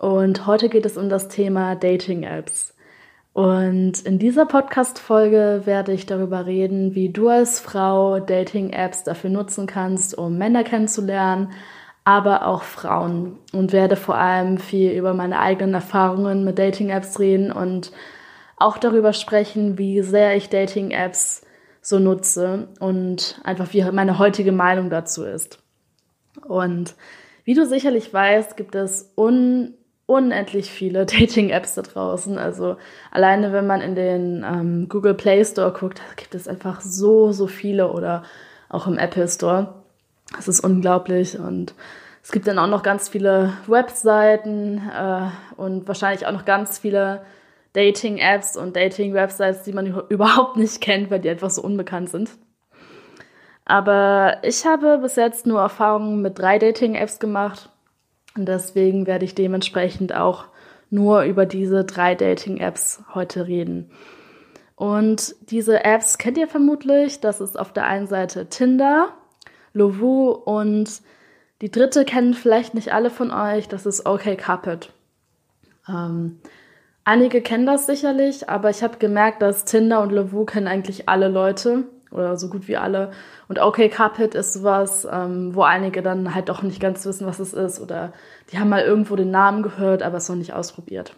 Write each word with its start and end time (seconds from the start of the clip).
Und 0.00 0.46
heute 0.46 0.70
geht 0.70 0.86
es 0.86 0.96
um 0.96 1.10
das 1.10 1.28
Thema 1.28 1.74
Dating-Apps. 1.74 2.74
Und 3.34 4.00
in 4.06 4.18
dieser 4.18 4.46
Podcast-Folge 4.46 5.62
werde 5.66 5.92
ich 5.92 6.06
darüber 6.06 6.46
reden, 6.46 6.94
wie 6.94 7.10
du 7.10 7.28
als 7.28 7.60
Frau 7.60 8.18
Dating-Apps 8.18 9.04
dafür 9.04 9.28
nutzen 9.28 9.66
kannst, 9.66 10.16
um 10.16 10.38
Männer 10.38 10.64
kennenzulernen, 10.64 11.52
aber 12.02 12.46
auch 12.46 12.62
Frauen. 12.62 13.36
Und 13.52 13.74
werde 13.74 13.94
vor 13.94 14.14
allem 14.14 14.56
viel 14.56 14.92
über 14.92 15.12
meine 15.12 15.38
eigenen 15.38 15.74
Erfahrungen 15.74 16.44
mit 16.44 16.58
Dating-Apps 16.58 17.18
reden 17.18 17.52
und 17.52 17.92
auch 18.56 18.78
darüber 18.78 19.12
sprechen, 19.12 19.76
wie 19.76 20.00
sehr 20.00 20.34
ich 20.34 20.48
Dating-Apps 20.48 21.42
so 21.82 21.98
nutze 21.98 22.68
und 22.80 23.38
einfach 23.44 23.74
wie 23.74 23.82
meine 23.92 24.18
heutige 24.18 24.52
Meinung 24.52 24.88
dazu 24.88 25.24
ist. 25.24 25.58
Und 26.48 26.94
wie 27.44 27.52
du 27.52 27.66
sicherlich 27.66 28.14
weißt, 28.14 28.56
gibt 28.56 28.74
es 28.74 29.12
un 29.14 29.74
unendlich 30.10 30.70
viele 30.70 31.06
Dating-Apps 31.06 31.74
da 31.74 31.82
draußen. 31.82 32.36
Also 32.36 32.76
alleine 33.12 33.52
wenn 33.52 33.66
man 33.66 33.80
in 33.80 33.94
den 33.94 34.44
ähm, 34.44 34.88
Google 34.88 35.14
Play 35.14 35.44
Store 35.44 35.72
guckt, 35.72 36.02
gibt 36.16 36.34
es 36.34 36.48
einfach 36.48 36.80
so, 36.80 37.32
so 37.32 37.46
viele 37.46 37.92
oder 37.92 38.24
auch 38.68 38.86
im 38.86 38.98
Apple 38.98 39.28
Store. 39.28 39.74
Das 40.34 40.48
ist 40.48 40.60
unglaublich 40.60 41.38
und 41.38 41.74
es 42.22 42.32
gibt 42.32 42.46
dann 42.46 42.58
auch 42.58 42.66
noch 42.66 42.82
ganz 42.82 43.08
viele 43.08 43.54
Webseiten 43.66 44.78
äh, 44.94 45.28
und 45.56 45.88
wahrscheinlich 45.88 46.26
auch 46.26 46.32
noch 46.32 46.44
ganz 46.44 46.78
viele 46.78 47.22
Dating-Apps 47.72 48.56
und 48.56 48.76
Dating-Websites, 48.76 49.62
die 49.62 49.72
man 49.72 49.86
überhaupt 50.08 50.56
nicht 50.56 50.80
kennt, 50.80 51.10
weil 51.10 51.20
die 51.20 51.30
einfach 51.30 51.50
so 51.50 51.62
unbekannt 51.62 52.10
sind. 52.10 52.30
Aber 53.64 54.38
ich 54.42 54.66
habe 54.66 54.98
bis 54.98 55.14
jetzt 55.14 55.46
nur 55.46 55.60
Erfahrungen 55.60 56.20
mit 56.20 56.38
drei 56.38 56.58
Dating-Apps 56.58 57.20
gemacht 57.20 57.69
und 58.36 58.46
deswegen 58.46 59.06
werde 59.06 59.24
ich 59.24 59.34
dementsprechend 59.34 60.14
auch 60.14 60.46
nur 60.90 61.22
über 61.22 61.46
diese 61.46 61.84
drei 61.84 62.14
Dating-Apps 62.14 63.02
heute 63.14 63.46
reden. 63.46 63.90
Und 64.76 65.34
diese 65.50 65.84
Apps 65.84 66.18
kennt 66.18 66.38
ihr 66.38 66.48
vermutlich. 66.48 67.20
Das 67.20 67.40
ist 67.40 67.58
auf 67.58 67.72
der 67.72 67.86
einen 67.86 68.06
Seite 68.06 68.48
Tinder, 68.48 69.10
Lovoo 69.72 70.30
und 70.30 71.02
die 71.60 71.70
dritte 71.70 72.04
kennen 72.04 72.34
vielleicht 72.34 72.74
nicht 72.74 72.92
alle 72.92 73.10
von 73.10 73.30
euch. 73.30 73.68
Das 73.68 73.84
ist 73.84 74.06
OkCupid. 74.06 74.90
Ähm, 75.88 76.40
Einige 77.04 77.40
kennen 77.40 77.66
das 77.66 77.86
sicherlich, 77.86 78.48
aber 78.48 78.70
ich 78.70 78.82
habe 78.82 78.98
gemerkt, 78.98 79.42
dass 79.42 79.64
Tinder 79.64 80.00
und 80.00 80.12
Lovoo 80.12 80.44
kennen 80.44 80.68
eigentlich 80.68 81.08
alle 81.08 81.28
Leute 81.28 81.84
oder 82.10 82.36
so 82.36 82.48
gut 82.48 82.68
wie 82.68 82.76
alle. 82.76 83.12
Und 83.48 83.60
OK 83.60 83.90
Carpet 83.90 84.34
ist 84.34 84.54
sowas, 84.54 85.06
ähm, 85.10 85.54
wo 85.54 85.62
einige 85.62 86.02
dann 86.02 86.34
halt 86.34 86.48
doch 86.48 86.62
nicht 86.62 86.80
ganz 86.80 87.04
wissen, 87.06 87.26
was 87.26 87.38
es 87.38 87.52
ist 87.52 87.80
oder 87.80 88.12
die 88.50 88.58
haben 88.58 88.68
mal 88.68 88.82
irgendwo 88.82 89.16
den 89.16 89.30
Namen 89.30 89.62
gehört, 89.62 90.02
aber 90.02 90.18
es 90.18 90.28
noch 90.28 90.36
nicht 90.36 90.52
ausprobiert. 90.52 91.14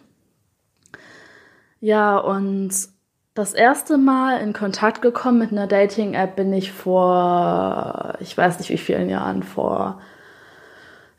Ja, 1.79 2.17
und 2.17 2.71
das 3.33 3.53
erste 3.53 3.97
Mal 3.97 4.39
in 4.41 4.53
Kontakt 4.53 5.01
gekommen 5.01 5.39
mit 5.39 5.51
einer 5.51 5.67
Dating-App 5.67 6.35
bin 6.35 6.53
ich 6.53 6.71
vor, 6.71 8.13
ich 8.19 8.37
weiß 8.37 8.59
nicht 8.59 8.69
wie 8.69 8.77
vielen 8.77 9.09
Jahren, 9.09 9.41
vor, 9.41 9.99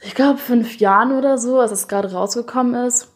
ich 0.00 0.14
glaube, 0.14 0.38
fünf 0.38 0.78
Jahren 0.78 1.12
oder 1.12 1.38
so, 1.38 1.58
als 1.58 1.72
es 1.72 1.88
gerade 1.88 2.12
rausgekommen 2.12 2.86
ist. 2.86 3.12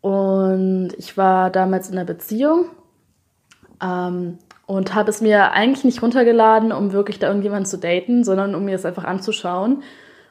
Und 0.00 0.92
ich 0.96 1.16
war 1.16 1.50
damals 1.50 1.88
in 1.88 1.96
einer 1.96 2.06
Beziehung 2.06 2.66
ähm, 3.82 4.38
und 4.70 4.94
habe 4.94 5.10
es 5.10 5.20
mir 5.20 5.50
eigentlich 5.50 5.82
nicht 5.82 6.00
runtergeladen, 6.00 6.70
um 6.70 6.92
wirklich 6.92 7.18
da 7.18 7.26
irgendjemanden 7.26 7.66
zu 7.66 7.76
daten, 7.76 8.22
sondern 8.22 8.54
um 8.54 8.64
mir 8.64 8.76
es 8.76 8.86
einfach 8.86 9.02
anzuschauen 9.02 9.82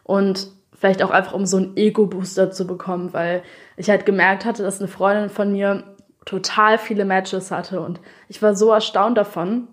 und 0.03 0.47
vielleicht 0.73 1.03
auch 1.03 1.09
einfach 1.09 1.33
um 1.33 1.45
so 1.45 1.57
einen 1.57 1.75
Ego-Booster 1.75 2.49
zu 2.49 2.65
bekommen, 2.65 3.11
weil 3.11 3.43
ich 3.75 3.89
halt 3.89 4.05
gemerkt 4.05 4.45
hatte, 4.45 4.63
dass 4.63 4.79
eine 4.79 4.87
Freundin 4.87 5.29
von 5.29 5.51
mir 5.51 5.83
total 6.23 6.77
viele 6.77 7.03
Matches 7.03 7.51
hatte 7.51 7.81
und 7.81 7.99
ich 8.29 8.41
war 8.41 8.55
so 8.55 8.71
erstaunt 8.71 9.17
davon. 9.17 9.67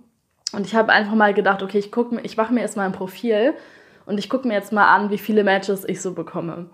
Und 0.53 0.67
ich 0.67 0.75
habe 0.75 0.91
einfach 0.91 1.15
mal 1.15 1.33
gedacht, 1.33 1.63
okay, 1.63 1.79
ich 1.79 1.93
gucke, 1.93 2.21
ich 2.23 2.37
mache 2.37 2.53
mir 2.53 2.63
erst 2.63 2.77
mal 2.77 2.87
ein 2.87 2.93
Profil 2.93 3.55
und 4.05 4.19
ich 4.19 4.29
gucke 4.29 4.49
mir 4.49 4.55
jetzt 4.55 4.73
mal 4.73 4.93
an, 4.93 5.11
wie 5.11 5.19
viele 5.19 5.45
Matches 5.45 5.85
ich 5.89 6.03
so 6.03 6.13
bekomme. 6.13 6.67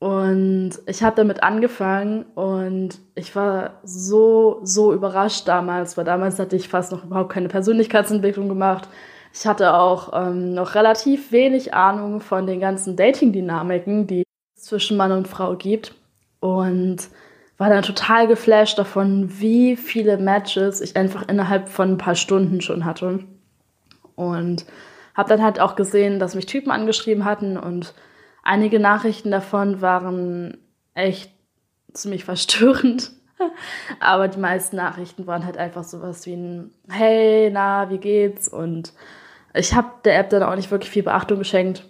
Und 0.00 0.72
ich 0.86 1.02
habe 1.02 1.14
damit 1.14 1.42
angefangen 1.42 2.22
und 2.34 2.98
ich 3.14 3.36
war 3.36 3.80
so, 3.84 4.60
so 4.62 4.94
überrascht 4.94 5.46
damals, 5.46 5.98
weil 5.98 6.06
damals 6.06 6.38
hatte 6.38 6.56
ich 6.56 6.68
fast 6.70 6.90
noch 6.90 7.04
überhaupt 7.04 7.34
keine 7.34 7.48
Persönlichkeitsentwicklung 7.48 8.48
gemacht. 8.48 8.88
Ich 9.34 9.46
hatte 9.46 9.74
auch 9.74 10.10
ähm, 10.14 10.54
noch 10.54 10.74
relativ 10.74 11.32
wenig 11.32 11.74
Ahnung 11.74 12.22
von 12.22 12.46
den 12.46 12.60
ganzen 12.60 12.96
Dating-Dynamiken, 12.96 14.06
die 14.06 14.24
es 14.56 14.62
zwischen 14.62 14.96
Mann 14.96 15.12
und 15.12 15.28
Frau 15.28 15.54
gibt. 15.54 15.94
Und 16.40 17.10
war 17.58 17.68
dann 17.68 17.82
total 17.82 18.26
geflasht 18.26 18.78
davon, 18.78 19.28
wie 19.38 19.76
viele 19.76 20.16
Matches 20.16 20.80
ich 20.80 20.96
einfach 20.96 21.28
innerhalb 21.28 21.68
von 21.68 21.90
ein 21.90 21.98
paar 21.98 22.14
Stunden 22.14 22.62
schon 22.62 22.86
hatte. 22.86 23.18
Und 24.16 24.64
habe 25.14 25.28
dann 25.28 25.42
halt 25.42 25.60
auch 25.60 25.76
gesehen, 25.76 26.18
dass 26.18 26.34
mich 26.34 26.46
Typen 26.46 26.70
angeschrieben 26.70 27.26
hatten 27.26 27.58
und 27.58 27.92
Einige 28.42 28.80
Nachrichten 28.80 29.30
davon 29.30 29.80
waren 29.80 30.58
echt 30.94 31.32
ziemlich 31.92 32.24
verstörend. 32.24 33.12
Aber 34.00 34.28
die 34.28 34.38
meisten 34.38 34.76
Nachrichten 34.76 35.26
waren 35.26 35.44
halt 35.44 35.56
einfach 35.56 35.84
sowas 35.84 36.26
wie 36.26 36.34
ein 36.34 36.70
Hey, 36.88 37.50
na, 37.50 37.90
wie 37.90 37.98
geht's? 37.98 38.48
Und 38.48 38.92
ich 39.54 39.74
habe 39.74 39.88
der 40.04 40.18
App 40.18 40.30
dann 40.30 40.42
auch 40.42 40.56
nicht 40.56 40.70
wirklich 40.70 40.90
viel 40.90 41.02
Beachtung 41.02 41.38
geschenkt. 41.38 41.84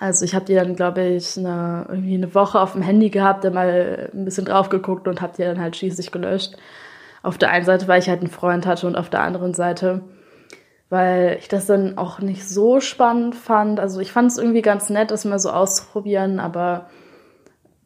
Also 0.00 0.24
ich 0.24 0.34
habe 0.34 0.46
die 0.46 0.54
dann, 0.54 0.74
glaube 0.74 1.02
ich, 1.02 1.36
eine, 1.36 1.86
irgendwie 1.88 2.14
eine 2.14 2.34
Woche 2.34 2.60
auf 2.60 2.72
dem 2.72 2.82
Handy 2.82 3.10
gehabt, 3.10 3.44
dann 3.44 3.54
mal 3.54 4.10
ein 4.12 4.24
bisschen 4.24 4.46
drauf 4.46 4.68
geguckt 4.68 5.06
und 5.06 5.20
habe 5.20 5.34
die 5.36 5.42
dann 5.42 5.60
halt 5.60 5.76
schließlich 5.76 6.10
gelöscht. 6.10 6.56
Auf 7.22 7.38
der 7.38 7.50
einen 7.50 7.66
Seite, 7.66 7.88
weil 7.88 8.00
ich 8.00 8.08
halt 8.08 8.20
einen 8.20 8.30
Freund 8.30 8.66
hatte 8.66 8.86
und 8.86 8.96
auf 8.96 9.10
der 9.10 9.20
anderen 9.20 9.54
Seite, 9.54 10.02
weil 10.92 11.38
ich 11.40 11.48
das 11.48 11.64
dann 11.64 11.96
auch 11.96 12.18
nicht 12.18 12.46
so 12.46 12.78
spannend 12.80 13.34
fand. 13.34 13.80
Also 13.80 13.98
ich 14.00 14.12
fand 14.12 14.30
es 14.30 14.36
irgendwie 14.36 14.60
ganz 14.60 14.90
nett, 14.90 15.10
das 15.10 15.24
mal 15.24 15.38
so 15.38 15.48
auszuprobieren, 15.50 16.38
aber 16.38 16.90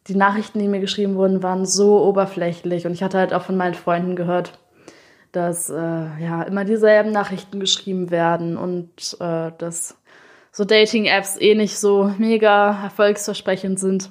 die 0.07 0.15
Nachrichten, 0.15 0.59
die 0.59 0.67
mir 0.67 0.81
geschrieben 0.81 1.15
wurden, 1.15 1.41
waren 1.41 1.65
so 1.65 2.03
oberflächlich 2.03 2.85
und 2.85 2.91
ich 2.91 3.03
hatte 3.03 3.17
halt 3.17 3.33
auch 3.33 3.43
von 3.43 3.55
meinen 3.55 3.75
Freunden 3.75 4.17
gehört, 4.17 4.59
dass 5.31 5.69
äh, 5.69 5.73
ja 5.73 6.43
immer 6.43 6.65
dieselben 6.65 7.13
Nachrichten 7.13 7.61
geschrieben 7.61 8.11
werden 8.11 8.57
und 8.57 9.15
äh, 9.21 9.53
dass 9.57 9.97
so 10.51 10.65
Dating-Apps 10.65 11.39
eh 11.39 11.55
nicht 11.55 11.79
so 11.79 12.11
mega 12.17 12.83
erfolgsversprechend 12.83 13.79
sind. 13.79 14.09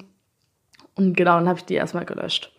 Und 0.94 1.14
genau, 1.14 1.34
dann 1.34 1.48
habe 1.50 1.58
ich 1.58 1.66
die 1.66 1.74
erstmal 1.74 2.06
gelöscht. 2.06 2.50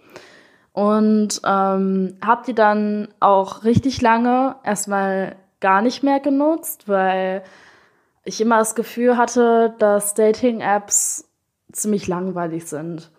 Und 0.71 1.41
ähm, 1.43 2.19
habe 2.23 2.43
die 2.45 2.53
dann 2.53 3.07
auch 3.19 3.63
richtig 3.63 4.03
lange 4.03 4.57
erstmal 4.63 5.35
gar 5.59 5.81
nicht 5.81 6.03
mehr 6.03 6.19
genutzt, 6.19 6.87
weil 6.87 7.43
ich 8.23 8.41
immer 8.41 8.59
das 8.59 8.75
Gefühl 8.75 9.17
hatte, 9.17 9.73
dass 9.79 10.13
Dating-Apps 10.13 11.29
ziemlich 11.71 12.07
langweilig 12.07 12.65
sind. 12.65 13.11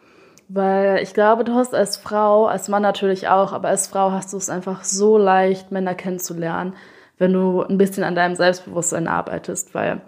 Weil 0.48 1.02
ich 1.02 1.12
glaube, 1.12 1.44
du 1.44 1.54
hast 1.54 1.74
als 1.74 1.96
Frau, 1.96 2.46
als 2.46 2.68
Mann 2.68 2.82
natürlich 2.82 3.28
auch, 3.28 3.52
aber 3.52 3.68
als 3.68 3.86
Frau 3.86 4.12
hast 4.12 4.32
du 4.32 4.36
es 4.36 4.48
einfach 4.48 4.84
so 4.84 5.18
leicht, 5.18 5.72
Männer 5.72 5.94
kennenzulernen, 5.94 6.74
wenn 7.18 7.32
du 7.32 7.62
ein 7.62 7.78
bisschen 7.78 8.04
an 8.04 8.14
deinem 8.14 8.34
Selbstbewusstsein 8.34 9.08
arbeitest, 9.08 9.74
weil 9.74 10.00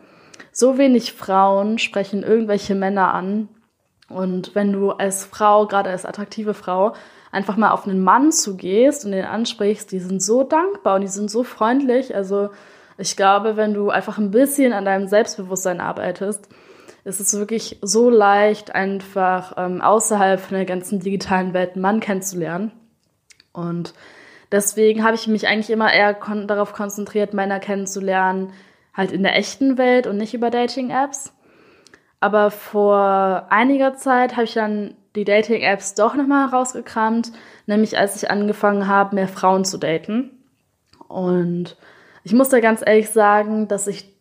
so 0.53 0.79
wenig 0.79 1.13
Frauen 1.13 1.79
sprechen 1.79 2.23
irgendwelche 2.23 2.75
Männer 2.75 3.13
an. 3.13 3.49
Und 4.09 4.55
wenn 4.55 4.73
du 4.73 4.91
als 4.91 5.25
Frau, 5.25 5.67
gerade 5.67 5.91
als 5.91 6.07
attraktive 6.07 6.55
Frau, 6.55 6.95
einfach 7.33 7.57
mal 7.57 7.71
auf 7.71 7.87
einen 7.87 8.03
Mann 8.03 8.33
zugehst 8.33 9.05
und 9.05 9.13
den 9.13 9.25
ansprichst, 9.25 9.93
die 9.93 10.01
sind 10.01 10.23
so 10.23 10.43
dankbar 10.43 10.97
und 10.97 11.03
die 11.03 11.09
sind 11.09 11.31
so 11.31 11.45
freundlich. 11.45 12.15
Also 12.15 12.51
ich 12.99 13.17
glaube, 13.17 13.57
wenn 13.57 13.75
du 13.75 13.91
einfach 13.91 14.19
ein 14.19 14.31
bisschen 14.31 14.73
an 14.73 14.85
deinem 14.85 15.07
Selbstbewusstsein 15.07 15.81
arbeitest, 15.81 16.49
ist 17.05 17.21
es 17.21 17.39
wirklich 17.39 17.79
so 17.83 18.11
leicht, 18.11 18.75
einfach 18.75 19.55
ähm, 19.57 19.81
außerhalb 19.81 20.39
von 20.39 20.57
der 20.57 20.67
ganzen 20.67 21.01
digitalen 21.01 21.55
Welt 21.55 21.73
einen 21.73 21.83
Mann 21.83 22.01
kennenzulernen. 22.01 22.73
Und 23.53 23.95
deswegen 24.53 25.03
habe 25.03 25.15
ich 25.15 25.27
mich 25.27 25.49
eigentlich 25.49 25.71
immer 25.71 25.93
eher 25.93 26.15
kon 26.15 26.47
darauf 26.47 26.73
konzentriert, 26.73 27.33
Männer 27.33 27.59
kennenzulernen, 27.59 28.53
halt 28.93 29.13
in 29.13 29.23
der 29.23 29.37
echten 29.37 29.79
Welt 29.79 30.07
und 30.07 30.19
nicht 30.19 30.35
über 30.35 30.51
Dating-Apps. 30.51 31.33
Aber 32.21 32.51
vor 32.51 33.47
einiger 33.49 33.95
Zeit 33.95 34.33
habe 34.33 34.45
ich 34.45 34.53
dann 34.53 34.95
die 35.17 35.25
Dating-Apps 35.25 35.95
doch 35.95 36.15
nochmal 36.15 36.51
herausgekramt, 36.51 37.33
nämlich 37.67 37.99
als 37.99 38.17
ich 38.17 38.31
angefangen 38.31 38.87
habe, 38.87 39.15
mehr 39.15 39.29
Frauen 39.29 39.65
zu 39.65 39.79
daten. 39.79 40.31
Und 41.09 41.77
ich 42.23 42.33
muss 42.33 42.51
da 42.51 42.61
ganz 42.61 42.83
ehrlich 42.85 43.11
sagen, 43.11 43.67
dass 43.69 43.87
ich 43.87 44.15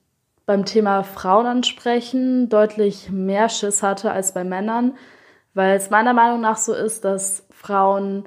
beim 0.45 0.65
Thema 0.65 1.03
Frauen 1.03 1.45
ansprechen 1.45 2.49
deutlich 2.49 3.11
mehr 3.11 3.49
Schiss 3.49 3.83
hatte 3.83 4.11
als 4.11 4.33
bei 4.33 4.43
Männern, 4.43 4.97
weil 5.53 5.77
es 5.77 5.91
meiner 5.91 6.13
Meinung 6.13 6.41
nach 6.41 6.57
so 6.57 6.73
ist, 6.73 7.05
dass 7.05 7.45
Frauen 7.51 8.23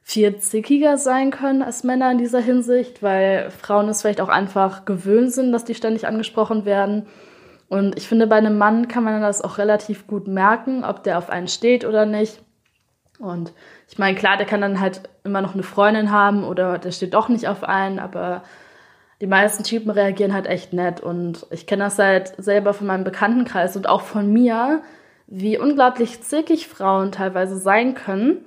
viel 0.00 0.36
zickiger 0.36 0.98
sein 0.98 1.30
können 1.30 1.62
als 1.62 1.82
Männer 1.82 2.12
in 2.12 2.18
dieser 2.18 2.40
Hinsicht, 2.40 3.02
weil 3.02 3.50
Frauen 3.50 3.88
es 3.88 4.02
vielleicht 4.02 4.20
auch 4.20 4.28
einfach 4.28 4.84
gewöhnt 4.84 5.32
sind, 5.32 5.50
dass 5.50 5.64
die 5.64 5.74
ständig 5.74 6.06
angesprochen 6.06 6.64
werden. 6.64 7.06
Und 7.74 7.98
ich 7.98 8.06
finde, 8.06 8.28
bei 8.28 8.36
einem 8.36 8.56
Mann 8.56 8.86
kann 8.86 9.02
man 9.02 9.20
das 9.20 9.42
auch 9.42 9.58
relativ 9.58 10.06
gut 10.06 10.28
merken, 10.28 10.84
ob 10.84 11.02
der 11.02 11.18
auf 11.18 11.28
einen 11.28 11.48
steht 11.48 11.84
oder 11.84 12.06
nicht. 12.06 12.40
Und 13.18 13.52
ich 13.88 13.98
meine, 13.98 14.16
klar, 14.16 14.36
der 14.36 14.46
kann 14.46 14.60
dann 14.60 14.78
halt 14.78 15.02
immer 15.24 15.40
noch 15.40 15.54
eine 15.54 15.64
Freundin 15.64 16.12
haben 16.12 16.44
oder 16.44 16.78
der 16.78 16.92
steht 16.92 17.14
doch 17.14 17.28
nicht 17.28 17.48
auf 17.48 17.64
einen, 17.64 17.98
aber 17.98 18.44
die 19.20 19.26
meisten 19.26 19.64
Typen 19.64 19.90
reagieren 19.90 20.34
halt 20.34 20.46
echt 20.46 20.72
nett. 20.72 21.00
Und 21.00 21.48
ich 21.50 21.66
kenne 21.66 21.82
das 21.82 21.98
halt 21.98 22.34
selber 22.38 22.74
von 22.74 22.86
meinem 22.86 23.02
Bekanntenkreis 23.02 23.76
und 23.76 23.88
auch 23.88 24.02
von 24.02 24.32
mir, 24.32 24.80
wie 25.26 25.58
unglaublich 25.58 26.22
zickig 26.22 26.68
Frauen 26.68 27.10
teilweise 27.10 27.56
sein 27.56 27.94
können 27.94 28.44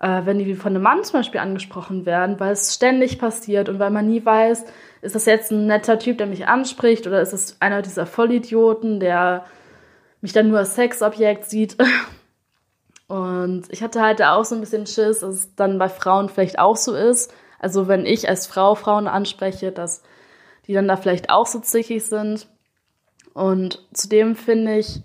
äh, 0.00 0.22
wenn 0.24 0.38
die 0.38 0.54
von 0.54 0.74
einem 0.74 0.82
Mann 0.82 1.04
zum 1.04 1.20
Beispiel 1.20 1.40
angesprochen 1.40 2.06
werden, 2.06 2.38
weil 2.38 2.52
es 2.52 2.74
ständig 2.74 3.18
passiert 3.18 3.68
und 3.68 3.78
weil 3.78 3.90
man 3.90 4.08
nie 4.08 4.24
weiß, 4.24 4.64
ist 5.00 5.14
das 5.14 5.26
jetzt 5.26 5.50
ein 5.50 5.66
netter 5.66 5.98
Typ, 5.98 6.18
der 6.18 6.26
mich 6.26 6.46
anspricht 6.46 7.06
oder 7.06 7.20
ist 7.20 7.32
es 7.32 7.56
einer 7.60 7.82
dieser 7.82 8.06
Vollidioten, 8.06 9.00
der 9.00 9.44
mich 10.20 10.32
dann 10.32 10.48
nur 10.48 10.58
als 10.58 10.74
Sexobjekt 10.74 11.48
sieht. 11.48 11.76
Und 13.06 13.64
ich 13.70 13.82
hatte 13.82 14.02
halt 14.02 14.20
da 14.20 14.34
auch 14.34 14.44
so 14.44 14.54
ein 14.54 14.60
bisschen 14.60 14.86
Schiss, 14.86 15.20
dass 15.20 15.34
es 15.34 15.54
dann 15.54 15.78
bei 15.78 15.88
Frauen 15.88 16.28
vielleicht 16.28 16.58
auch 16.58 16.76
so 16.76 16.94
ist. 16.94 17.32
Also 17.58 17.88
wenn 17.88 18.04
ich 18.04 18.28
als 18.28 18.46
Frau 18.46 18.74
Frauen 18.74 19.08
anspreche, 19.08 19.72
dass 19.72 20.02
die 20.66 20.74
dann 20.74 20.86
da 20.86 20.96
vielleicht 20.96 21.30
auch 21.30 21.46
so 21.46 21.58
zickig 21.60 22.04
sind. 22.04 22.46
Und 23.32 23.82
zudem 23.94 24.36
finde 24.36 24.78
ich, 24.78 25.02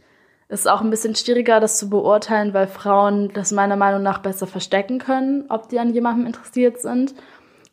ist 0.49 0.67
auch 0.67 0.81
ein 0.81 0.89
bisschen 0.89 1.15
schwieriger, 1.15 1.59
das 1.59 1.77
zu 1.77 1.89
beurteilen, 1.89 2.53
weil 2.53 2.67
Frauen 2.67 3.31
das 3.33 3.51
meiner 3.51 3.77
Meinung 3.77 4.03
nach 4.03 4.19
besser 4.19 4.45
verstecken 4.45 4.99
können, 4.99 5.45
ob 5.49 5.69
die 5.69 5.79
an 5.79 5.93
jemandem 5.93 6.27
interessiert 6.27 6.81
sind. 6.81 7.15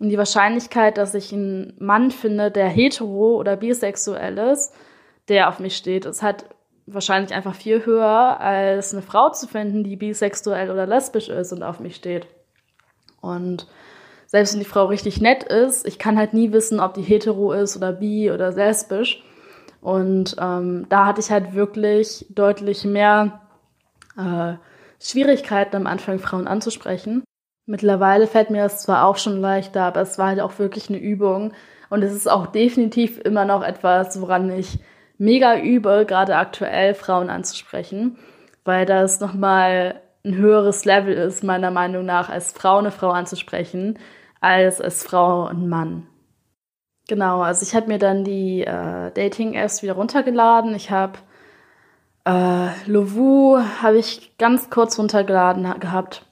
Und 0.00 0.08
die 0.08 0.18
Wahrscheinlichkeit, 0.18 0.96
dass 0.96 1.14
ich 1.14 1.32
einen 1.32 1.74
Mann 1.78 2.10
finde, 2.10 2.50
der 2.50 2.68
hetero 2.68 3.36
oder 3.36 3.56
bisexuell 3.56 4.38
ist, 4.38 4.74
der 5.28 5.48
auf 5.48 5.60
mich 5.60 5.76
steht, 5.76 6.06
ist 6.06 6.22
halt 6.22 6.46
wahrscheinlich 6.86 7.34
einfach 7.34 7.54
viel 7.54 7.84
höher, 7.84 8.40
als 8.40 8.94
eine 8.94 9.02
Frau 9.02 9.30
zu 9.30 9.46
finden, 9.46 9.84
die 9.84 9.96
bisexuell 9.96 10.70
oder 10.70 10.86
lesbisch 10.86 11.28
ist 11.28 11.52
und 11.52 11.62
auf 11.62 11.80
mich 11.80 11.96
steht. 11.96 12.26
Und 13.20 13.66
selbst 14.26 14.54
wenn 14.54 14.60
die 14.60 14.66
Frau 14.66 14.86
richtig 14.86 15.20
nett 15.20 15.42
ist, 15.42 15.86
ich 15.86 15.98
kann 15.98 16.16
halt 16.16 16.32
nie 16.32 16.50
wissen, 16.50 16.80
ob 16.80 16.94
die 16.94 17.02
hetero 17.02 17.52
ist 17.52 17.76
oder 17.76 17.92
bi 17.92 18.30
oder 18.32 18.52
lesbisch. 18.52 19.22
Und 19.82 20.34
ähm, 20.40 20.86
da 20.88 21.04
hatte 21.04 21.20
ich 21.20 21.30
halt 21.30 21.54
wirklich 21.54 22.26
deutlich 22.30 22.84
mehr 22.84 23.42
äh, 24.16 24.54
Schwierigkeiten 24.98 25.76
am 25.76 25.86
Anfang, 25.86 26.18
Frauen 26.18 26.46
anzusprechen. 26.46 27.22
Mittlerweile 27.70 28.26
fällt 28.26 28.50
mir 28.50 28.64
das 28.64 28.82
zwar 28.82 29.06
auch 29.06 29.16
schon 29.16 29.40
leichter, 29.40 29.84
aber 29.84 30.00
es 30.00 30.18
war 30.18 30.26
halt 30.26 30.40
auch 30.40 30.58
wirklich 30.58 30.88
eine 30.88 30.98
Übung. 30.98 31.52
Und 31.88 32.02
es 32.02 32.12
ist 32.12 32.28
auch 32.28 32.48
definitiv 32.48 33.20
immer 33.20 33.44
noch 33.44 33.62
etwas, 33.62 34.20
woran 34.20 34.50
ich 34.50 34.80
mega 35.18 35.56
übe, 35.56 36.04
gerade 36.04 36.34
aktuell 36.34 36.94
Frauen 36.94 37.30
anzusprechen, 37.30 38.18
weil 38.64 38.86
das 38.86 39.20
nochmal 39.20 40.00
ein 40.24 40.34
höheres 40.34 40.84
Level 40.84 41.14
ist, 41.14 41.44
meiner 41.44 41.70
Meinung 41.70 42.04
nach, 42.04 42.28
als 42.28 42.50
Frau 42.50 42.78
eine 42.78 42.90
Frau 42.90 43.10
anzusprechen, 43.10 44.00
als 44.40 44.80
als 44.80 45.04
Frau 45.04 45.44
ein 45.44 45.68
Mann. 45.68 46.08
Genau, 47.06 47.40
also 47.40 47.62
ich 47.62 47.76
habe 47.76 47.86
mir 47.86 48.00
dann 48.00 48.24
die 48.24 48.62
äh, 48.62 49.12
Dating-Apps 49.12 49.84
wieder 49.84 49.92
runtergeladen. 49.92 50.74
Ich 50.74 50.90
habe 50.90 51.20
äh, 52.24 52.70
Lovu 52.86 53.60
habe 53.80 53.98
ich 53.98 54.36
ganz 54.38 54.70
kurz 54.70 54.98
runtergeladen 54.98 55.78
gehabt, 55.78 56.26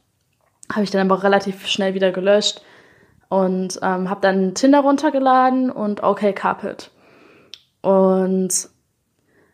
habe 0.72 0.84
ich 0.84 0.90
dann 0.90 1.10
aber 1.10 1.22
relativ 1.22 1.66
schnell 1.66 1.94
wieder 1.94 2.12
gelöscht 2.12 2.62
und 3.28 3.78
ähm, 3.82 4.08
habe 4.08 4.20
dann 4.20 4.54
Tinder 4.54 4.80
runtergeladen 4.80 5.70
und 5.70 6.02
OK 6.02 6.34
Carpet. 6.34 6.90
Und 7.82 8.68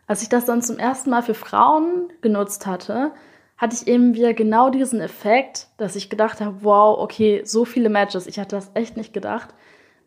als 0.07 0.23
ich 0.23 0.29
das 0.29 0.45
dann 0.45 0.63
zum 0.63 0.79
ersten 0.79 1.11
Mal 1.11 1.23
für 1.23 1.35
Frauen 1.35 2.13
genutzt 2.21 2.67
hatte, 2.67 3.13
hatte 3.57 3.77
ich 3.77 3.87
eben 3.87 4.15
wieder 4.15 4.35
genau 4.35 4.71
diesen 4.71 5.01
Effekt, 5.01 5.69
dass 5.77 5.97
ich 5.97 6.11
gedacht 6.11 6.41
habe, 6.41 6.57
wow, 6.63 6.99
okay, 6.99 7.43
so 7.45 7.65
viele 7.65 7.89
Matches. 7.89 8.27
Ich 8.27 8.39
hatte 8.39 8.57
das 8.57 8.71
echt 8.75 8.97
nicht 8.97 9.13
gedacht. 9.13 9.55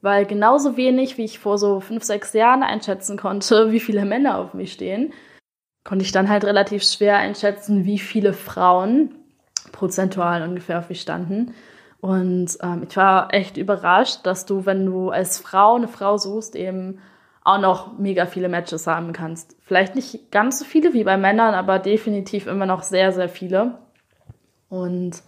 Weil 0.01 0.25
genauso 0.25 0.77
wenig, 0.77 1.18
wie 1.18 1.25
ich 1.25 1.39
vor 1.39 1.57
so 1.57 1.80
fünf, 1.80 2.04
sechs 2.04 2.33
Jahren 2.33 2.62
einschätzen 2.62 3.18
konnte, 3.18 3.71
wie 3.71 3.80
viele 3.80 4.06
Männer 4.06 4.38
auf 4.38 4.54
mich 4.54 4.74
stehen, 4.74 5.13
konnte 5.83 6.04
ich 6.06 6.12
dann 6.12 6.30
halt 6.30 6.44
relativ 6.44 6.83
schwer 6.83 7.18
einschätzen, 7.18 7.86
wie 7.86 7.98
viele 7.98 8.33
Frauen 8.33 9.15
prozentual 9.72 10.44
ungefähr 10.44 10.80
auf 10.80 10.90
mich 10.90 11.02
standen. 11.02 11.54
Und 12.00 12.58
ähm, 12.62 12.86
ich 12.88 12.96
war 12.96 13.34
echt 13.34 13.58
überrascht, 13.58 14.19
dass 14.24 14.46
du, 14.46 14.66
wenn 14.66 14.86
du 14.86 15.10
als 15.10 15.40
Frau 15.40 15.75
eine 15.75 15.88
Frau 15.88 16.18
suchst, 16.18 16.56
eben 16.56 17.00
auch 17.44 17.60
noch 17.60 17.98
mega 17.98 18.25
viele 18.25 18.50
Matches 18.50 18.88
haben 18.88 19.14
kannst. 19.14 19.56
Vielleicht 19.62 19.96
nicht 19.96 20.31
ganz 20.31 20.60
so 20.60 20.66
viele 20.66 20.94
wie 20.94 21.04
bei 21.04 21.18
Männern, 21.18 21.54
aber 21.54 21.80
definitiv 21.80 22.46
immer 22.46 22.66
noch 22.66 22.84
sehr, 22.84 23.14
sehr 23.14 23.30
viele. 23.30 23.78
Und 24.69 25.24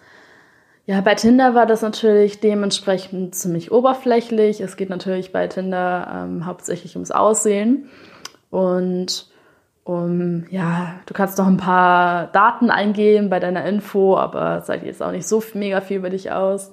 ja, 0.86 1.02
bei 1.02 1.16
Tinder 1.16 1.56
war 1.56 1.66
das 1.66 1.82
natürlich 1.82 2.40
dementsprechend 2.40 3.36
ziemlich 3.36 3.72
oberflächlich. 3.72 4.60
Es 4.60 4.76
geht 4.76 4.90
natürlich 4.90 5.32
bei 5.32 5.48
Tinder 5.48 6.26
ähm, 6.26 6.46
hauptsächlich 6.46 6.96
ums 6.96 7.12
Aussehen. 7.12 7.90
Und 8.50 9.29
um, 9.84 10.46
ja, 10.50 11.00
du 11.06 11.14
kannst 11.14 11.38
noch 11.38 11.48
ein 11.48 11.58
paar 11.58 12.28
Daten 12.28 12.70
eingeben 12.70 13.30
bei 13.30 13.40
deiner 13.40 13.66
Info, 13.66 14.18
aber 14.18 14.62
zeigt 14.64 14.86
jetzt 14.86 15.02
auch 15.02 15.12
nicht 15.12 15.28
so 15.28 15.44
mega 15.54 15.82
viel 15.82 15.98
über 15.98 16.10
dich 16.10 16.32
aus. 16.32 16.72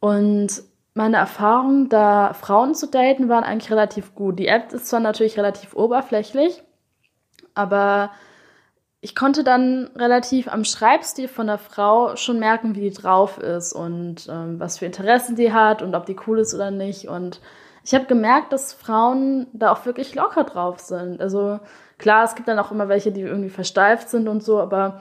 Und 0.00 0.62
meine 0.94 1.16
Erfahrungen, 1.16 1.88
da 1.88 2.32
Frauen 2.34 2.74
zu 2.74 2.86
daten, 2.86 3.28
waren 3.28 3.44
eigentlich 3.44 3.70
relativ 3.70 4.14
gut. 4.14 4.38
Die 4.38 4.48
App 4.48 4.72
ist 4.72 4.86
zwar 4.86 5.00
natürlich 5.00 5.38
relativ 5.38 5.74
oberflächlich, 5.74 6.62
aber 7.54 8.10
ich 9.00 9.16
konnte 9.16 9.42
dann 9.42 9.90
relativ 9.96 10.46
am 10.46 10.64
Schreibstil 10.64 11.28
von 11.28 11.48
der 11.48 11.58
Frau 11.58 12.14
schon 12.16 12.38
merken, 12.38 12.76
wie 12.76 12.82
die 12.82 12.92
drauf 12.92 13.38
ist 13.38 13.72
und 13.72 14.28
ähm, 14.30 14.60
was 14.60 14.78
für 14.78 14.86
Interessen 14.86 15.34
die 15.34 15.52
hat 15.52 15.82
und 15.82 15.94
ob 15.94 16.06
die 16.06 16.16
cool 16.26 16.38
ist 16.38 16.54
oder 16.54 16.70
nicht. 16.70 17.08
Und 17.08 17.40
ich 17.84 17.94
habe 17.94 18.04
gemerkt, 18.04 18.52
dass 18.52 18.72
Frauen 18.72 19.48
da 19.52 19.72
auch 19.72 19.84
wirklich 19.86 20.14
locker 20.14 20.44
drauf 20.44 20.78
sind. 20.78 21.20
Also 21.20 21.58
klar, 22.02 22.24
es 22.24 22.34
gibt 22.34 22.48
dann 22.48 22.58
auch 22.58 22.70
immer 22.70 22.88
welche, 22.88 23.12
die 23.12 23.22
irgendwie 23.22 23.48
versteift 23.48 24.10
sind 24.10 24.28
und 24.28 24.42
so, 24.42 24.60
aber 24.60 25.00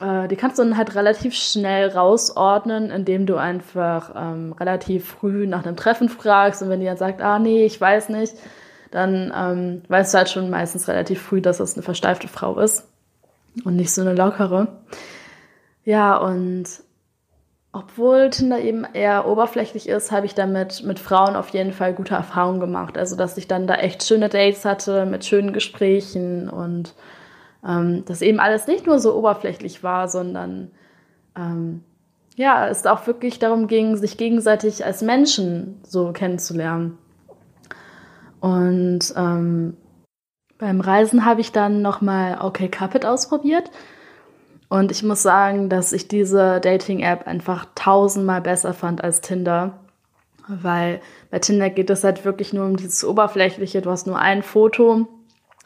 äh, 0.00 0.26
die 0.28 0.36
kannst 0.36 0.58
du 0.58 0.64
dann 0.64 0.76
halt 0.76 0.94
relativ 0.94 1.34
schnell 1.34 1.88
rausordnen, 1.88 2.90
indem 2.90 3.26
du 3.26 3.36
einfach 3.36 4.12
ähm, 4.16 4.52
relativ 4.58 5.06
früh 5.06 5.46
nach 5.46 5.64
einem 5.64 5.76
Treffen 5.76 6.08
fragst 6.08 6.62
und 6.62 6.70
wenn 6.70 6.80
die 6.80 6.86
dann 6.86 6.96
sagt, 6.96 7.22
ah 7.22 7.38
nee, 7.38 7.64
ich 7.64 7.80
weiß 7.80 8.08
nicht, 8.08 8.34
dann 8.90 9.32
ähm, 9.36 9.82
weißt 9.88 10.14
du 10.14 10.18
halt 10.18 10.30
schon 10.30 10.50
meistens 10.50 10.88
relativ 10.88 11.22
früh, 11.22 11.40
dass 11.40 11.58
das 11.58 11.74
eine 11.74 11.82
versteifte 11.82 12.28
Frau 12.28 12.58
ist 12.58 12.84
und 13.64 13.76
nicht 13.76 13.92
so 13.92 14.00
eine 14.00 14.14
lockere. 14.14 14.68
Ja, 15.84 16.16
und 16.16 16.66
obwohl 17.78 18.30
Tinder 18.30 18.58
eben 18.58 18.84
eher 18.92 19.28
oberflächlich 19.28 19.88
ist, 19.88 20.10
habe 20.10 20.26
ich 20.26 20.34
damit 20.34 20.82
mit 20.82 20.98
Frauen 20.98 21.36
auf 21.36 21.50
jeden 21.50 21.72
Fall 21.72 21.94
gute 21.94 22.14
Erfahrungen 22.14 22.58
gemacht. 22.58 22.98
Also, 22.98 23.14
dass 23.14 23.38
ich 23.38 23.46
dann 23.46 23.68
da 23.68 23.76
echt 23.76 24.02
schöne 24.02 24.28
Dates 24.28 24.64
hatte 24.64 25.06
mit 25.06 25.24
schönen 25.24 25.52
Gesprächen 25.52 26.48
und 26.48 26.94
ähm, 27.64 28.04
dass 28.04 28.20
eben 28.20 28.40
alles 28.40 28.66
nicht 28.66 28.86
nur 28.86 28.98
so 28.98 29.14
oberflächlich 29.14 29.84
war, 29.84 30.08
sondern 30.08 30.72
ähm, 31.36 31.84
ja, 32.34 32.66
es 32.66 32.84
auch 32.84 33.06
wirklich 33.06 33.38
darum 33.38 33.68
ging, 33.68 33.96
sich 33.96 34.16
gegenseitig 34.16 34.84
als 34.84 35.02
Menschen 35.02 35.80
so 35.84 36.12
kennenzulernen. 36.12 36.98
Und 38.40 39.12
ähm, 39.16 39.76
beim 40.58 40.80
Reisen 40.80 41.24
habe 41.24 41.40
ich 41.40 41.52
dann 41.52 41.80
nochmal 41.80 42.38
OK 42.40 42.70
Carpet 42.72 43.06
ausprobiert. 43.06 43.70
Und 44.68 44.90
ich 44.90 45.02
muss 45.02 45.22
sagen, 45.22 45.68
dass 45.68 45.92
ich 45.92 46.08
diese 46.08 46.60
Dating-App 46.60 47.26
einfach 47.26 47.66
tausendmal 47.74 48.40
besser 48.40 48.74
fand 48.74 49.02
als 49.02 49.20
Tinder. 49.20 49.78
Weil 50.46 51.00
bei 51.30 51.38
Tinder 51.38 51.70
geht 51.70 51.90
es 51.90 52.04
halt 52.04 52.24
wirklich 52.24 52.52
nur 52.52 52.66
um 52.66 52.76
dieses 52.76 53.04
Oberflächliche. 53.04 53.82
Du 53.82 53.90
hast 53.90 54.06
nur 54.06 54.18
ein 54.18 54.42
Foto. 54.42 55.06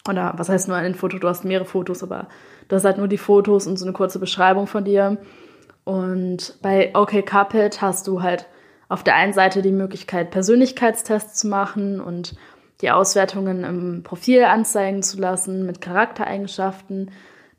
Oder 0.08 0.34
was 0.36 0.48
heißt 0.48 0.68
nur 0.68 0.76
ein 0.76 0.94
Foto? 0.94 1.18
Du 1.18 1.28
hast 1.28 1.44
mehrere 1.44 1.64
Fotos, 1.64 2.02
aber 2.02 2.28
du 2.68 2.76
hast 2.76 2.84
halt 2.84 2.98
nur 2.98 3.08
die 3.08 3.18
Fotos 3.18 3.66
und 3.66 3.78
so 3.78 3.84
eine 3.84 3.92
kurze 3.92 4.18
Beschreibung 4.18 4.66
von 4.66 4.84
dir. 4.84 5.18
Und 5.84 6.58
bei 6.62 6.90
OK 6.94 7.24
Carpet 7.24 7.80
hast 7.80 8.06
du 8.06 8.22
halt 8.22 8.46
auf 8.88 9.02
der 9.02 9.16
einen 9.16 9.32
Seite 9.32 9.62
die 9.62 9.72
Möglichkeit, 9.72 10.30
Persönlichkeitstests 10.30 11.40
zu 11.40 11.48
machen 11.48 12.00
und 12.00 12.34
die 12.82 12.90
Auswertungen 12.90 13.64
im 13.64 14.02
Profil 14.02 14.44
anzeigen 14.44 15.02
zu 15.02 15.18
lassen 15.18 15.64
mit 15.64 15.80
Charaktereigenschaften. 15.80 17.10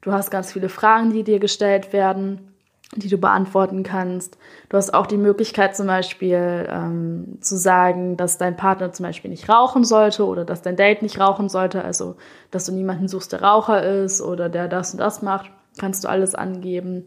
Du 0.03 0.11
hast 0.11 0.31
ganz 0.31 0.51
viele 0.51 0.67
Fragen, 0.67 1.11
die 1.11 1.23
dir 1.23 1.39
gestellt 1.39 1.93
werden. 1.93 2.49
die 2.95 3.09
du 3.09 3.17
beantworten 3.17 3.81
kannst. 3.81 4.37
Du 4.69 4.77
hast 4.77 4.93
auch 4.93 5.07
die 5.07 5.17
Möglichkeit 5.17 5.75
zum 5.75 5.87
Beispiel 5.87 6.67
ähm, 6.69 7.39
zu 7.41 7.57
sagen, 7.57 8.17
dass 8.17 8.37
dein 8.37 8.55
Partner 8.55 8.91
zum 8.91 9.07
Beispiel 9.07 9.31
nicht 9.31 9.49
rauchen 9.49 9.83
sollte 9.83 10.27
oder 10.27 10.45
dass 10.45 10.61
dein 10.61 10.75
Date 10.75 11.01
nicht 11.01 11.19
rauchen 11.19 11.49
sollte. 11.49 11.83
Also, 11.83 12.17
dass 12.51 12.65
du 12.65 12.71
niemanden 12.71 13.07
suchst, 13.07 13.31
der 13.31 13.41
Raucher 13.41 13.81
ist 13.81 14.21
oder 14.21 14.47
der 14.47 14.67
das 14.67 14.91
und 14.91 14.99
das 14.99 15.23
macht. 15.23 15.49
Kannst 15.79 16.03
du 16.03 16.07
alles 16.07 16.35
angeben. 16.35 17.05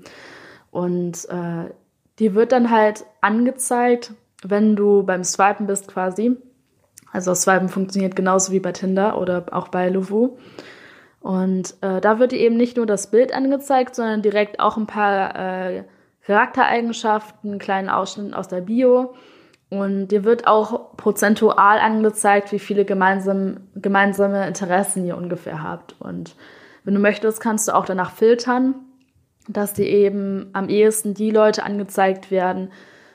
Und 0.72 1.28
äh, 1.28 1.70
dir 2.18 2.34
wird 2.34 2.50
dann 2.50 2.72
halt 2.72 3.04
angezeigt, 3.20 4.12
wenn 4.42 4.74
du 4.74 5.04
beim 5.04 5.22
Swipen 5.22 5.68
bist 5.68 5.86
quasi. 5.86 6.36
Also 7.12 7.32
Swipen 7.32 7.68
funktioniert 7.68 8.16
genauso 8.16 8.50
wie 8.50 8.60
bei 8.60 8.72
Tinder 8.72 9.20
oder 9.20 9.44
auch 9.52 9.68
bei 9.68 9.88
Luvu. 9.88 10.36
Und 11.26 11.74
äh, 11.80 12.00
da 12.00 12.20
wird 12.20 12.30
dir 12.30 12.38
eben 12.38 12.56
nicht 12.56 12.76
nur 12.76 12.86
das 12.86 13.10
Bild 13.10 13.34
angezeigt, 13.34 13.96
sondern 13.96 14.22
direkt 14.22 14.60
auch 14.60 14.76
ein 14.76 14.86
paar 14.86 15.34
äh, 15.34 15.82
Charaktereigenschaften, 16.24 17.50
einen 17.50 17.58
kleinen 17.58 17.88
Ausschnitt 17.88 18.32
aus 18.32 18.46
der 18.46 18.60
Bio. 18.60 19.12
Und 19.68 20.06
dir 20.12 20.22
wird 20.22 20.46
auch 20.46 20.96
prozentual 20.96 21.80
angezeigt, 21.80 22.52
wie 22.52 22.60
viele 22.60 22.84
gemeinsam, 22.84 23.56
gemeinsame 23.74 24.46
Interessen 24.46 25.04
ihr 25.04 25.16
ungefähr 25.16 25.64
habt. 25.64 25.96
Und 25.98 26.36
wenn 26.84 26.94
du 26.94 27.00
möchtest, 27.00 27.40
kannst 27.40 27.66
du 27.66 27.74
auch 27.74 27.86
danach 27.86 28.12
filtern, 28.12 28.76
dass 29.48 29.72
dir 29.72 29.86
eben 29.86 30.50
am 30.52 30.68
ehesten 30.68 31.14
die 31.14 31.32
Leute 31.32 31.64
angezeigt 31.64 32.30
werden, 32.30 32.70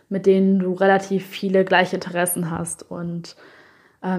mit 0.09 0.25
denen 0.25 0.59
du 0.59 0.73
relativ 0.73 1.25
viele 1.25 1.63
gleiche 1.63 1.95
Interessen 1.95 2.51
hast. 2.51 2.91
Und 2.91 3.37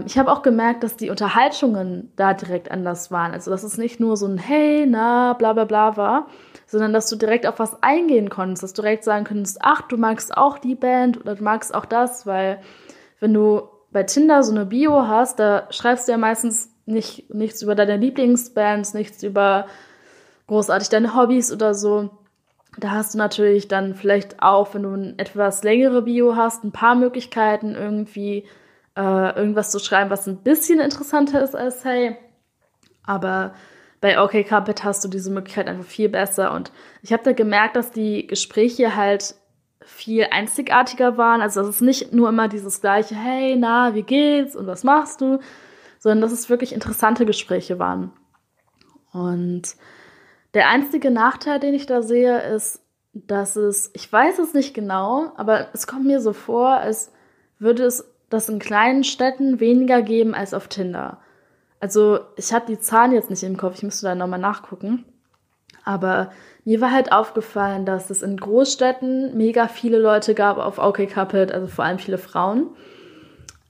ich 0.06 0.16
habe 0.16 0.30
auch 0.30 0.42
gemerkt, 0.42 0.84
dass 0.84 0.94
die 0.94 1.10
Unterhaltungen 1.10 2.12
da 2.14 2.34
direkt 2.34 2.70
anders 2.70 3.10
waren. 3.10 3.32
Also, 3.32 3.50
dass 3.50 3.64
es 3.64 3.78
nicht 3.78 3.98
nur 3.98 4.16
so 4.16 4.26
ein 4.26 4.38
Hey, 4.38 4.86
na, 4.86 5.32
bla 5.32 5.54
bla 5.54 5.64
bla 5.64 5.96
war, 5.96 6.28
sondern 6.66 6.92
dass 6.92 7.10
du 7.10 7.16
direkt 7.16 7.48
auf 7.48 7.58
was 7.58 7.82
eingehen 7.82 8.30
konntest, 8.30 8.62
dass 8.62 8.74
du 8.74 8.82
direkt 8.82 9.02
sagen 9.02 9.24
könntest, 9.24 9.58
ach, 9.60 9.82
du 9.82 9.96
magst 9.96 10.36
auch 10.36 10.58
die 10.58 10.76
Band 10.76 11.20
oder 11.20 11.34
du 11.34 11.42
magst 11.42 11.74
auch 11.74 11.84
das, 11.84 12.26
weil 12.26 12.60
wenn 13.18 13.34
du 13.34 13.62
bei 13.90 14.04
Tinder 14.04 14.44
so 14.44 14.52
eine 14.52 14.66
Bio 14.66 15.08
hast, 15.08 15.40
da 15.40 15.66
schreibst 15.70 16.06
du 16.06 16.12
ja 16.12 16.18
meistens 16.18 16.70
nicht, 16.86 17.32
nichts 17.34 17.60
über 17.62 17.74
deine 17.74 17.96
Lieblingsbands, 17.96 18.94
nichts 18.94 19.22
über 19.24 19.66
großartig 20.46 20.90
deine 20.90 21.16
Hobbys 21.16 21.52
oder 21.52 21.74
so. 21.74 22.10
Da 22.78 22.92
hast 22.92 23.14
du 23.14 23.18
natürlich 23.18 23.68
dann 23.68 23.94
vielleicht 23.94 24.42
auch, 24.42 24.74
wenn 24.74 24.84
du 24.84 24.92
eine 24.92 25.14
etwas 25.18 25.62
längere 25.62 26.02
Bio 26.02 26.36
hast, 26.36 26.64
ein 26.64 26.72
paar 26.72 26.94
Möglichkeiten 26.94 27.74
irgendwie 27.74 28.44
äh, 28.96 29.36
irgendwas 29.36 29.70
zu 29.70 29.78
schreiben, 29.78 30.10
was 30.10 30.26
ein 30.26 30.42
bisschen 30.42 30.80
interessanter 30.80 31.42
ist 31.42 31.54
als 31.54 31.84
Hey. 31.84 32.16
Aber 33.04 33.54
bei 34.00 34.20
OK 34.20 34.44
Carpet 34.46 34.84
hast 34.84 35.04
du 35.04 35.08
diese 35.08 35.30
Möglichkeit 35.30 35.68
einfach 35.68 35.84
viel 35.84 36.08
besser. 36.08 36.52
Und 36.52 36.72
ich 37.02 37.12
habe 37.12 37.22
da 37.22 37.32
gemerkt, 37.32 37.76
dass 37.76 37.90
die 37.90 38.26
Gespräche 38.26 38.96
halt 38.96 39.34
viel 39.80 40.26
einzigartiger 40.30 41.16
waren. 41.16 41.40
Also 41.40 41.60
dass 41.60 41.68
es 41.68 41.80
nicht 41.80 42.12
nur 42.12 42.28
immer 42.28 42.48
dieses 42.48 42.80
gleiche, 42.80 43.14
hey, 43.14 43.56
na, 43.56 43.94
wie 43.94 44.02
geht's 44.02 44.56
und 44.56 44.66
was 44.66 44.84
machst 44.84 45.20
du, 45.20 45.38
sondern 45.98 46.20
dass 46.20 46.32
es 46.32 46.50
wirklich 46.50 46.72
interessante 46.72 47.26
Gespräche 47.26 47.78
waren. 47.78 48.12
Und 49.12 49.76
der 50.54 50.68
einzige 50.68 51.10
Nachteil, 51.10 51.60
den 51.60 51.74
ich 51.74 51.86
da 51.86 52.02
sehe, 52.02 52.40
ist, 52.54 52.80
dass 53.12 53.56
es, 53.56 53.90
ich 53.94 54.10
weiß 54.10 54.38
es 54.38 54.54
nicht 54.54 54.74
genau, 54.74 55.32
aber 55.36 55.68
es 55.74 55.86
kommt 55.86 56.06
mir 56.06 56.20
so 56.20 56.32
vor, 56.32 56.70
als 56.70 57.12
würde 57.58 57.84
es 57.84 58.11
das 58.32 58.48
in 58.48 58.58
kleinen 58.58 59.04
Städten 59.04 59.60
weniger 59.60 60.02
geben 60.02 60.34
als 60.34 60.54
auf 60.54 60.68
Tinder. 60.68 61.18
Also 61.80 62.20
ich 62.36 62.52
habe 62.52 62.66
die 62.66 62.78
Zahlen 62.78 63.12
jetzt 63.12 63.30
nicht 63.30 63.42
im 63.42 63.56
Kopf, 63.56 63.76
ich 63.76 63.82
müsste 63.82 64.06
da 64.06 64.14
nochmal 64.14 64.38
nachgucken. 64.38 65.04
Aber 65.84 66.30
mir 66.64 66.80
war 66.80 66.92
halt 66.92 67.10
aufgefallen, 67.10 67.84
dass 67.84 68.10
es 68.10 68.22
in 68.22 68.36
Großstädten 68.36 69.36
mega 69.36 69.66
viele 69.66 69.98
Leute 69.98 70.34
gab 70.34 70.58
auf 70.58 70.78
OkCupid, 70.78 71.50
also 71.50 71.66
vor 71.66 71.84
allem 71.84 71.98
viele 71.98 72.18
Frauen. 72.18 72.68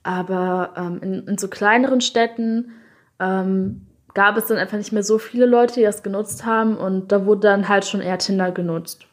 Aber 0.03 0.73
ähm, 0.77 0.99
in, 1.01 1.27
in, 1.27 1.37
so 1.37 1.47
kleineren 1.47 2.01
Städten 2.01 2.73
ähm, 3.19 3.87
gab 4.13 4.37
es 4.37 4.45
dann 4.45 4.57
einfach 4.57 4.77
nicht 4.77 4.91
mehr 4.91 5.03
so 5.03 5.17
viele 5.17 5.45
Leute, 5.45 5.75
die 5.75 5.83
das 5.83 6.03
genutzt 6.03 6.45
haben 6.45 6.77
und 6.77 7.11
da 7.11 7.25
wurde 7.25 7.47
dann 7.47 7.67
halt 7.67 7.85
schon 7.85 8.01
eher 8.01 8.19
Tinder 8.19 8.51
genutzt. 8.51 9.07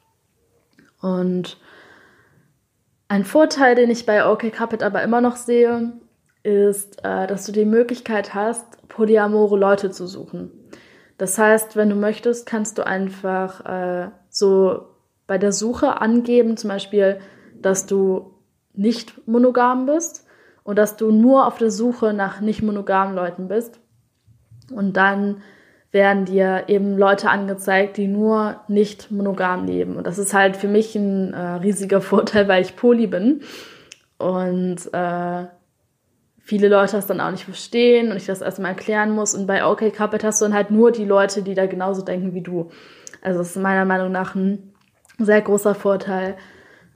Und 1.01 1.57
ein 3.11 3.25
Vorteil, 3.25 3.75
den 3.75 3.91
ich 3.91 4.07
bei 4.07 4.25
OK 4.25 4.53
Carpet 4.53 4.85
aber 4.85 5.03
immer 5.03 5.21
noch 5.21 5.35
sehe, 5.35 5.93
ist, 6.45 7.05
äh, 7.05 7.27
dass 7.27 7.45
du 7.45 7.51
die 7.51 7.65
Möglichkeit 7.65 8.35
hast, 8.35 8.87
polyamore 8.87 9.59
Leute 9.59 9.91
zu 9.91 10.07
suchen. 10.07 10.53
Das 11.19 11.37
heißt, 11.37 11.75
wenn 11.75 11.91
du 11.91 11.97
möchtest, 11.97 12.47
kannst 12.47 12.79
du 12.79 12.87
einfach 12.87 13.67
äh, 13.67 14.11
so 14.29 14.87
bei 15.27 15.39
der 15.39 15.51
Suche 15.51 16.01
angeben, 16.01 16.57
zum 16.57 16.69
Beispiel, 16.69 17.19
dass 17.61 17.87
du 17.87 18.33
nicht 18.75 19.27
monogam 19.27 19.87
bist 19.87 20.25
und 20.63 20.77
dass 20.77 20.97
du 20.97 21.11
nur 21.11 21.49
auf 21.49 21.59
der 21.59 21.73
Suche 21.73 22.15
nach 22.15 22.41
nicht 22.41 22.63
monogamen 22.63 23.17
Leuten 23.17 23.49
bist. 23.49 23.81
Und 24.73 24.97
dann 24.97 25.43
werden 25.93 26.25
dir 26.25 26.65
eben 26.69 26.97
Leute 26.97 27.31
angezeigt, 27.31 27.97
die 27.97 28.07
nur 28.07 28.61
nicht 28.69 29.11
monogam 29.11 29.67
leben. 29.67 29.97
Und 29.97 30.07
das 30.07 30.19
ist 30.19 30.35
halt 30.35 30.57
für 30.57 30.69
mich 30.69 30.95
ein 30.95 31.35
äh, 31.35 31.55
riesiger 31.57 32.01
Vorteil, 32.01 32.49
weil 32.49 32.63
ich 32.63 32.77
poly 32.77 33.07
bin. 33.07 33.43
Und 34.19 34.93
äh, 34.93 35.47
viele 36.39 36.69
Leute 36.69 36.93
das 36.93 37.07
dann 37.07 37.21
auch 37.21 37.31
nicht 37.31 37.45
verstehen 37.45 38.11
und 38.11 38.17
ich 38.17 38.27
das 38.27 38.41
erstmal 38.41 38.73
erklären 38.73 39.11
muss. 39.11 39.35
Und 39.35 39.47
bei 39.47 39.65
OK 39.65 39.93
Carpet 39.93 40.23
hast 40.23 40.41
du 40.41 40.45
dann 40.45 40.55
halt 40.55 40.71
nur 40.71 40.93
die 40.93 41.05
Leute, 41.05 41.43
die 41.43 41.55
da 41.55 41.67
genauso 41.67 42.03
denken 42.03 42.35
wie 42.35 42.43
du. 42.43 42.71
Also 43.23 43.39
das 43.41 43.51
ist 43.51 43.63
meiner 43.63 43.85
Meinung 43.85 44.13
nach 44.13 44.35
ein 44.35 44.73
sehr 45.19 45.41
großer 45.41 45.75
Vorteil. 45.75 46.37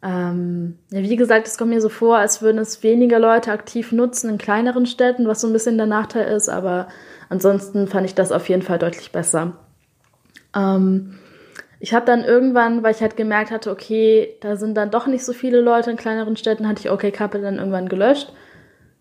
Ähm, 0.03 0.79
ja, 0.91 1.01
wie 1.01 1.17
gesagt, 1.17 1.47
es 1.47 1.57
kommt 1.57 1.71
mir 1.71 1.81
so 1.81 1.89
vor, 1.89 2.19
als 2.19 2.43
würden 2.43 2.59
es 2.59 2.83
weniger 2.83 3.19
Leute 3.19 3.53
aktiv 3.53 3.91
nutzen 3.91 4.29
in 4.29 4.39
kleineren 4.39 4.87
Städten, 4.87 5.27
was 5.27 5.41
so 5.41 5.47
ein 5.47 5.53
bisschen 5.53 5.79
der 5.79 5.87
Nachteil 5.87 6.35
ist, 6.35 6.49
aber 6.49 6.89
Ansonsten 7.29 7.87
fand 7.89 8.07
ich 8.07 8.15
das 8.15 8.33
auf 8.33 8.49
jeden 8.49 8.63
Fall 8.63 8.79
deutlich 8.79 9.13
besser. 9.13 9.53
Ähm, 10.55 11.19
ich 11.81 11.93
habe 11.93 12.07
dann 12.07 12.25
irgendwann, 12.25 12.83
weil 12.83 12.95
ich 12.95 13.03
halt 13.03 13.17
gemerkt 13.17 13.51
hatte, 13.51 13.71
okay, 13.71 14.37
da 14.41 14.57
sind 14.57 14.75
dann 14.75 14.91
doch 14.91 15.07
nicht 15.07 15.25
so 15.25 15.33
viele 15.33 15.61
Leute 15.61 15.91
in 15.91 15.97
kleineren 15.97 16.37
Städten, 16.37 16.67
hatte 16.67 16.81
ich 16.81 16.91
OK 16.91 17.13
Couple 17.13 17.43
dann 17.43 17.59
irgendwann 17.59 17.89
gelöscht 17.89 18.33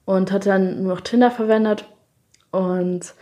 und 0.06 0.32
hatte 0.32 0.50
dann 0.50 0.84
nur 0.84 0.96
noch 0.96 1.02
Tinder 1.02 1.32
verwendet. 1.32 1.86
Und 2.52 3.14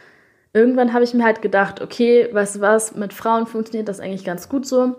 irgendwann 0.53 0.93
habe 0.93 1.03
ich 1.03 1.13
mir 1.13 1.23
halt 1.23 1.41
gedacht, 1.41 1.81
okay, 1.81 2.27
weißt 2.31 2.55
du 2.55 2.61
was, 2.61 2.95
mit 2.95 3.13
Frauen 3.13 3.45
funktioniert 3.47 3.87
das 3.87 3.99
eigentlich 3.99 4.25
ganz 4.25 4.49
gut 4.49 4.65
so. 4.65 4.95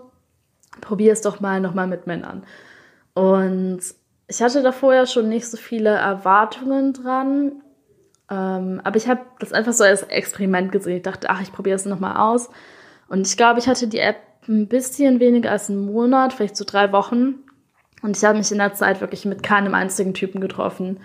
Probier 0.81 1.13
es 1.13 1.21
doch 1.21 1.39
mal 1.39 1.59
nochmal 1.59 1.87
mit 1.87 2.07
Männern. 2.07 2.43
Und 3.13 3.81
ich 4.27 4.41
hatte 4.41 4.63
da 4.63 4.71
vorher 4.71 5.05
schon 5.05 5.29
nicht 5.29 5.47
so 5.47 5.57
viele 5.57 5.89
Erwartungen 5.89 6.93
dran, 6.93 7.62
ähm, 8.33 8.81
aber 8.83 8.97
ich 8.97 9.07
habe 9.07 9.21
das 9.39 9.53
einfach 9.53 9.73
so 9.73 9.83
als 9.83 10.01
Experiment 10.03 10.71
gesehen. 10.71 10.97
Ich 10.97 11.03
dachte, 11.03 11.29
ach, 11.29 11.41
ich 11.41 11.51
probiere 11.51 11.75
es 11.75 11.85
nochmal 11.85 12.17
aus. 12.17 12.49
Und 13.07 13.27
ich 13.27 13.37
glaube, 13.37 13.59
ich 13.59 13.67
hatte 13.67 13.87
die 13.87 13.99
App 13.99 14.17
ein 14.47 14.67
bisschen 14.67 15.19
weniger 15.19 15.51
als 15.51 15.69
einen 15.69 15.85
Monat, 15.85 16.33
vielleicht 16.33 16.57
so 16.57 16.65
drei 16.65 16.91
Wochen. 16.91 17.35
Und 18.01 18.17
ich 18.17 18.23
habe 18.25 18.37
mich 18.37 18.51
in 18.51 18.57
der 18.57 18.73
Zeit 18.73 19.01
wirklich 19.01 19.25
mit 19.25 19.43
keinem 19.43 19.75
einzigen 19.75 20.15
Typen 20.15 20.41
getroffen, 20.41 20.99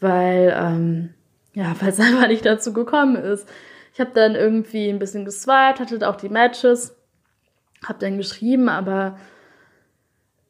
weil, 0.00 0.52
ähm, 0.58 1.14
ja, 1.54 1.74
es 1.86 2.00
einfach 2.00 2.26
nicht 2.26 2.44
dazu 2.44 2.72
gekommen 2.72 3.16
ist. 3.16 3.48
Ich 3.92 4.00
habe 4.00 4.10
dann 4.12 4.34
irgendwie 4.34 4.88
ein 4.88 4.98
bisschen 4.98 5.24
geswiped, 5.24 5.78
hatte 5.78 6.08
auch 6.08 6.16
die 6.16 6.28
Matches, 6.28 6.96
habe 7.86 8.00
dann 8.00 8.16
geschrieben, 8.16 8.68
aber 8.68 9.16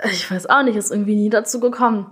ich 0.02 0.30
weiß 0.30 0.46
auch 0.46 0.62
nicht, 0.62 0.76
ist 0.76 0.90
irgendwie 0.90 1.16
nie 1.16 1.28
dazu 1.28 1.60
gekommen. 1.60 2.10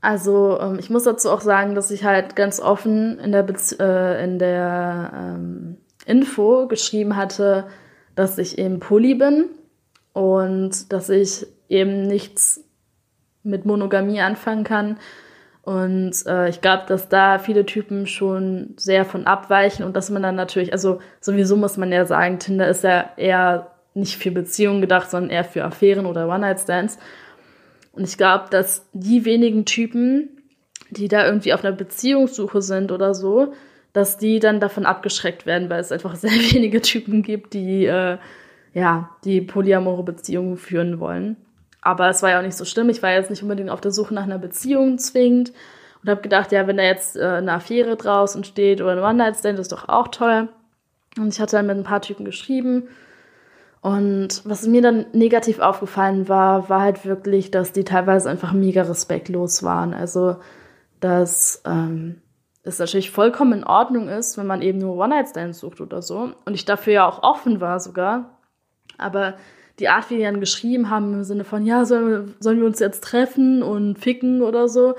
Also 0.00 0.58
ähm, 0.60 0.78
ich 0.78 0.90
muss 0.90 1.04
dazu 1.04 1.30
auch 1.30 1.40
sagen, 1.40 1.74
dass 1.74 1.90
ich 1.90 2.04
halt 2.04 2.36
ganz 2.36 2.60
offen 2.60 3.18
in 3.18 3.32
der, 3.32 3.42
Bez 3.42 3.72
äh, 3.72 4.24
in 4.24 4.38
der 4.38 5.12
ähm, 5.14 5.78
Info 6.06 6.68
geschrieben 6.68 7.16
hatte, 7.16 7.66
dass 8.14 8.38
ich 8.38 8.58
eben 8.58 8.80
Poly 8.80 9.14
bin 9.14 9.46
und 10.12 10.92
dass 10.92 11.08
ich 11.08 11.46
eben 11.68 12.02
nichts 12.02 12.64
mit 13.42 13.64
Monogamie 13.64 14.20
anfangen 14.20 14.64
kann. 14.64 14.98
Und 15.62 16.24
äh, 16.26 16.48
ich 16.48 16.60
glaube, 16.60 16.84
dass 16.86 17.08
da 17.08 17.38
viele 17.38 17.66
Typen 17.66 18.06
schon 18.06 18.74
sehr 18.78 19.04
von 19.04 19.26
abweichen 19.26 19.84
und 19.84 19.96
dass 19.96 20.08
man 20.08 20.22
dann 20.22 20.34
natürlich, 20.34 20.72
also 20.72 21.00
sowieso 21.20 21.56
muss 21.56 21.76
man 21.76 21.92
ja 21.92 22.06
sagen, 22.06 22.38
Tinder 22.38 22.68
ist 22.68 22.84
ja 22.84 23.10
eher 23.16 23.72
nicht 23.92 24.16
für 24.16 24.30
Beziehungen 24.30 24.80
gedacht, 24.80 25.10
sondern 25.10 25.30
eher 25.30 25.44
für 25.44 25.64
Affären 25.64 26.06
oder 26.06 26.28
One-Night-Stands. 26.28 26.98
Und 27.92 28.04
ich 28.04 28.16
glaube, 28.16 28.46
dass 28.50 28.86
die 28.92 29.24
wenigen 29.24 29.64
Typen, 29.64 30.28
die 30.90 31.08
da 31.08 31.26
irgendwie 31.26 31.52
auf 31.52 31.64
einer 31.64 31.74
Beziehungssuche 31.74 32.62
sind 32.62 32.92
oder 32.92 33.14
so, 33.14 33.52
dass 33.92 34.18
die 34.18 34.38
dann 34.38 34.60
davon 34.60 34.86
abgeschreckt 34.86 35.46
werden, 35.46 35.70
weil 35.70 35.80
es 35.80 35.92
einfach 35.92 36.14
sehr 36.16 36.30
wenige 36.30 36.80
Typen 36.80 37.22
gibt, 37.22 37.54
die 37.54 37.86
äh, 37.86 38.18
ja 38.74 39.10
die 39.24 39.40
polyamore 39.40 40.02
Beziehungen 40.02 40.56
führen 40.56 41.00
wollen. 41.00 41.36
Aber 41.80 42.08
es 42.08 42.22
war 42.22 42.30
ja 42.30 42.38
auch 42.38 42.44
nicht 42.44 42.56
so 42.56 42.64
schlimm. 42.64 42.88
Ich 42.90 43.02
war 43.02 43.12
jetzt 43.12 43.30
nicht 43.30 43.42
unbedingt 43.42 43.70
auf 43.70 43.80
der 43.80 43.92
Suche 43.92 44.14
nach 44.14 44.24
einer 44.24 44.38
Beziehung 44.38 44.98
zwingend 44.98 45.52
und 46.02 46.10
habe 46.10 46.20
gedacht, 46.20 46.52
ja, 46.52 46.66
wenn 46.66 46.76
da 46.76 46.82
jetzt 46.82 47.16
äh, 47.16 47.24
eine 47.24 47.52
Affäre 47.52 47.96
draußen 47.96 48.44
steht 48.44 48.80
oder 48.80 48.92
ein 48.92 48.98
One-Night-Stand, 48.98 49.58
ist 49.58 49.72
doch 49.72 49.88
auch 49.88 50.08
toll. 50.08 50.48
Und 51.16 51.32
ich 51.32 51.40
hatte 51.40 51.56
dann 51.56 51.66
mit 51.66 51.76
ein 51.76 51.84
paar 51.84 52.02
Typen 52.02 52.24
geschrieben 52.24 52.88
Und 53.80 54.42
was 54.44 54.66
mir 54.66 54.82
dann 54.82 55.06
negativ 55.12 55.60
aufgefallen 55.60 56.28
war, 56.28 56.68
war 56.68 56.80
halt 56.80 57.04
wirklich, 57.04 57.50
dass 57.50 57.72
die 57.72 57.84
teilweise 57.84 58.28
einfach 58.28 58.52
mega 58.52 58.82
respektlos 58.82 59.62
waren. 59.62 59.94
Also, 59.94 60.36
dass 61.00 61.62
ähm, 61.64 62.20
es 62.64 62.78
natürlich 62.78 63.10
vollkommen 63.10 63.60
in 63.60 63.64
Ordnung 63.64 64.08
ist, 64.08 64.36
wenn 64.36 64.46
man 64.46 64.62
eben 64.62 64.78
nur 64.78 64.96
One-Night-Stands 64.96 65.60
sucht 65.60 65.80
oder 65.80 66.02
so. 66.02 66.32
Und 66.44 66.54
ich 66.54 66.64
dafür 66.64 66.92
ja 66.92 67.08
auch 67.08 67.22
offen 67.22 67.60
war 67.60 67.78
sogar. 67.78 68.38
Aber 68.98 69.34
die 69.78 69.88
Art, 69.88 70.10
wie 70.10 70.16
die 70.16 70.22
dann 70.22 70.40
geschrieben 70.40 70.90
haben, 70.90 71.14
im 71.14 71.24
Sinne 71.24 71.44
von, 71.44 71.64
ja, 71.64 71.84
sollen, 71.84 72.34
sollen 72.40 72.58
wir 72.58 72.66
uns 72.66 72.80
jetzt 72.80 73.04
treffen 73.04 73.62
und 73.62 73.98
ficken 73.98 74.42
oder 74.42 74.68
so, 74.68 74.96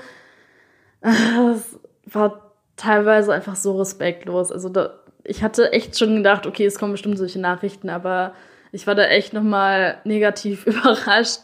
das 1.02 1.78
war 2.06 2.52
teilweise 2.76 3.32
einfach 3.32 3.56
so 3.56 3.76
respektlos. 3.78 4.50
Also 4.50 4.70
da, 4.70 4.94
ich 5.22 5.42
hatte 5.42 5.72
echt 5.72 5.98
schon 5.98 6.16
gedacht, 6.16 6.46
okay, 6.46 6.64
es 6.64 6.78
kommen 6.78 6.92
bestimmt 6.92 7.18
solche 7.18 7.40
Nachrichten, 7.40 7.90
aber 7.90 8.32
ich 8.72 8.86
war 8.86 8.94
da 8.94 9.04
echt 9.04 9.32
nochmal 9.32 9.98
negativ 10.04 10.66
überrascht, 10.66 11.40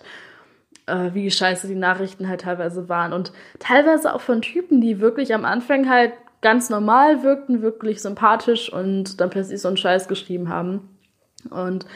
äh, 0.86 1.10
wie 1.12 1.30
scheiße 1.30 1.68
die 1.68 1.74
Nachrichten 1.74 2.28
halt 2.28 2.42
teilweise 2.42 2.88
waren. 2.88 3.12
Und 3.12 3.32
teilweise 3.58 4.14
auch 4.14 4.20
von 4.20 4.42
Typen, 4.42 4.80
die 4.80 5.00
wirklich 5.00 5.34
am 5.34 5.44
Anfang 5.44 5.88
halt 5.88 6.12
ganz 6.42 6.70
normal 6.70 7.22
wirkten, 7.22 7.62
wirklich 7.62 8.00
sympathisch 8.02 8.72
und 8.72 9.20
dann 9.20 9.30
plötzlich 9.30 9.60
so 9.60 9.68
einen 9.68 9.76
Scheiß 9.76 10.06
geschrieben 10.08 10.48
haben. 10.48 10.96
Und 11.50 11.86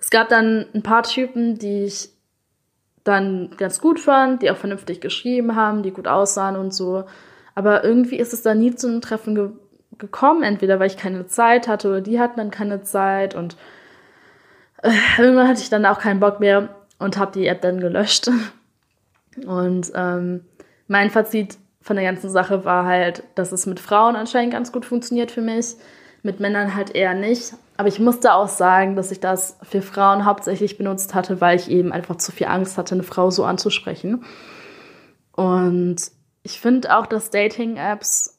es 0.00 0.10
gab 0.10 0.28
dann 0.28 0.66
ein 0.74 0.82
paar 0.82 1.04
Typen, 1.04 1.58
die 1.58 1.84
ich 1.84 2.10
dann 3.04 3.50
ganz 3.56 3.80
gut 3.80 4.00
fand, 4.00 4.42
die 4.42 4.50
auch 4.50 4.56
vernünftig 4.56 5.00
geschrieben 5.00 5.56
haben, 5.56 5.82
die 5.82 5.90
gut 5.90 6.08
aussahen 6.08 6.56
und 6.56 6.72
so. 6.72 7.04
Aber 7.54 7.84
irgendwie 7.84 8.16
ist 8.16 8.32
es 8.32 8.42
da 8.42 8.54
nie 8.54 8.74
zu 8.74 8.88
einem 8.88 9.00
Treffen 9.00 9.34
ge 9.34 9.50
gekommen, 9.98 10.42
entweder 10.42 10.80
weil 10.80 10.86
ich 10.88 10.96
keine 10.96 11.26
Zeit 11.26 11.68
hatte 11.68 11.88
oder 11.88 12.00
die 12.00 12.18
hatten 12.18 12.38
dann 12.38 12.50
keine 12.50 12.82
Zeit 12.82 13.34
und 13.34 13.56
irgendwann 15.18 15.48
hatte 15.48 15.60
ich 15.60 15.70
dann 15.70 15.86
auch 15.86 15.98
keinen 15.98 16.20
Bock 16.20 16.40
mehr 16.40 16.68
und 16.98 17.18
habe 17.18 17.32
die 17.32 17.46
App 17.46 17.60
dann 17.62 17.80
gelöscht. 17.80 18.30
Und 19.46 19.90
ähm, 19.94 20.44
mein 20.88 21.08
Fazit 21.08 21.56
von 21.80 21.96
der 21.96 22.04
ganzen 22.04 22.28
Sache 22.28 22.66
war 22.66 22.84
halt, 22.84 23.22
dass 23.34 23.50
es 23.50 23.64
mit 23.64 23.80
Frauen 23.80 24.14
anscheinend 24.14 24.52
ganz 24.52 24.72
gut 24.72 24.84
funktioniert 24.84 25.30
für 25.30 25.40
mich, 25.40 25.76
mit 26.22 26.38
Männern 26.38 26.74
halt 26.74 26.94
eher 26.94 27.14
nicht. 27.14 27.54
Aber 27.78 27.88
ich 27.88 27.98
musste 27.98 28.34
auch 28.34 28.48
sagen, 28.48 28.94
dass 28.94 29.10
ich 29.10 29.20
das 29.20 29.58
für 29.62 29.80
Frauen 29.80 30.24
hauptsächlich 30.24 30.76
benutzt 30.76 31.14
hatte, 31.14 31.40
weil 31.40 31.56
ich 31.56 31.70
eben 31.70 31.92
einfach 31.92 32.16
zu 32.16 32.30
viel 32.30 32.46
Angst 32.46 32.76
hatte, 32.76 32.94
eine 32.94 33.02
Frau 33.02 33.30
so 33.30 33.44
anzusprechen. 33.44 34.24
Und 35.32 35.96
ich 36.42 36.60
finde 36.60 36.96
auch, 36.96 37.06
dass 37.06 37.30
Dating-Apps 37.30 38.38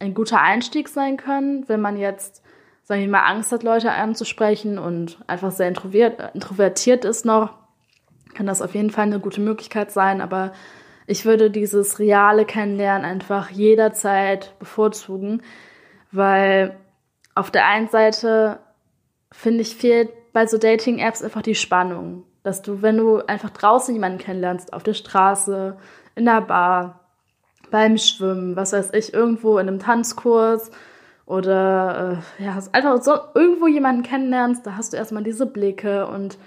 ein 0.00 0.14
guter 0.14 0.40
Einstieg 0.40 0.88
sein 0.88 1.16
können, 1.16 1.68
wenn 1.68 1.80
man 1.80 1.96
jetzt, 1.96 2.42
sagen 2.84 3.00
wir 3.00 3.08
mal, 3.08 3.26
Angst 3.26 3.50
hat, 3.50 3.62
Leute 3.62 3.90
anzusprechen 3.90 4.78
und 4.78 5.18
einfach 5.26 5.50
sehr 5.50 5.68
introvertiert 5.68 7.04
ist 7.04 7.24
noch, 7.24 7.58
kann 8.34 8.46
das 8.46 8.62
auf 8.62 8.74
jeden 8.74 8.90
Fall 8.90 9.04
eine 9.06 9.20
gute 9.20 9.40
Möglichkeit 9.40 9.90
sein. 9.90 10.20
Aber 10.20 10.52
ich 11.06 11.24
würde 11.24 11.50
dieses 11.50 11.98
reale 11.98 12.44
Kennenlernen 12.44 13.04
einfach 13.04 13.50
jederzeit 13.50 14.58
bevorzugen, 14.58 15.42
weil 16.12 16.76
auf 17.34 17.50
der 17.50 17.66
einen 17.66 17.88
Seite 17.88 18.60
finde 19.32 19.62
ich 19.62 19.74
fehlt 19.74 20.10
bei 20.32 20.46
so 20.46 20.58
Dating-Apps 20.58 21.22
einfach 21.22 21.42
die 21.42 21.54
Spannung, 21.54 22.24
dass 22.42 22.62
du, 22.62 22.82
wenn 22.82 22.98
du 22.98 23.18
einfach 23.26 23.50
draußen 23.50 23.94
jemanden 23.94 24.18
kennenlernst, 24.18 24.72
auf 24.72 24.82
der 24.82 24.94
Straße, 24.94 25.76
in 26.16 26.26
der 26.26 26.42
Bar, 26.42 27.00
beim 27.70 27.96
Schwimmen, 27.96 28.56
was 28.56 28.72
weiß 28.72 28.90
ich, 28.92 29.14
irgendwo 29.14 29.58
in 29.58 29.68
einem 29.68 29.78
Tanzkurs 29.78 30.70
oder 31.26 32.22
äh, 32.38 32.44
ja, 32.44 32.58
einfach 32.72 33.02
so 33.02 33.14
irgendwo 33.34 33.66
jemanden 33.66 34.02
kennenlernst, 34.02 34.66
da 34.66 34.76
hast 34.76 34.92
du 34.92 34.96
erstmal 34.96 35.22
diese 35.22 35.46
Blicke 35.46 36.06
und 36.06 36.38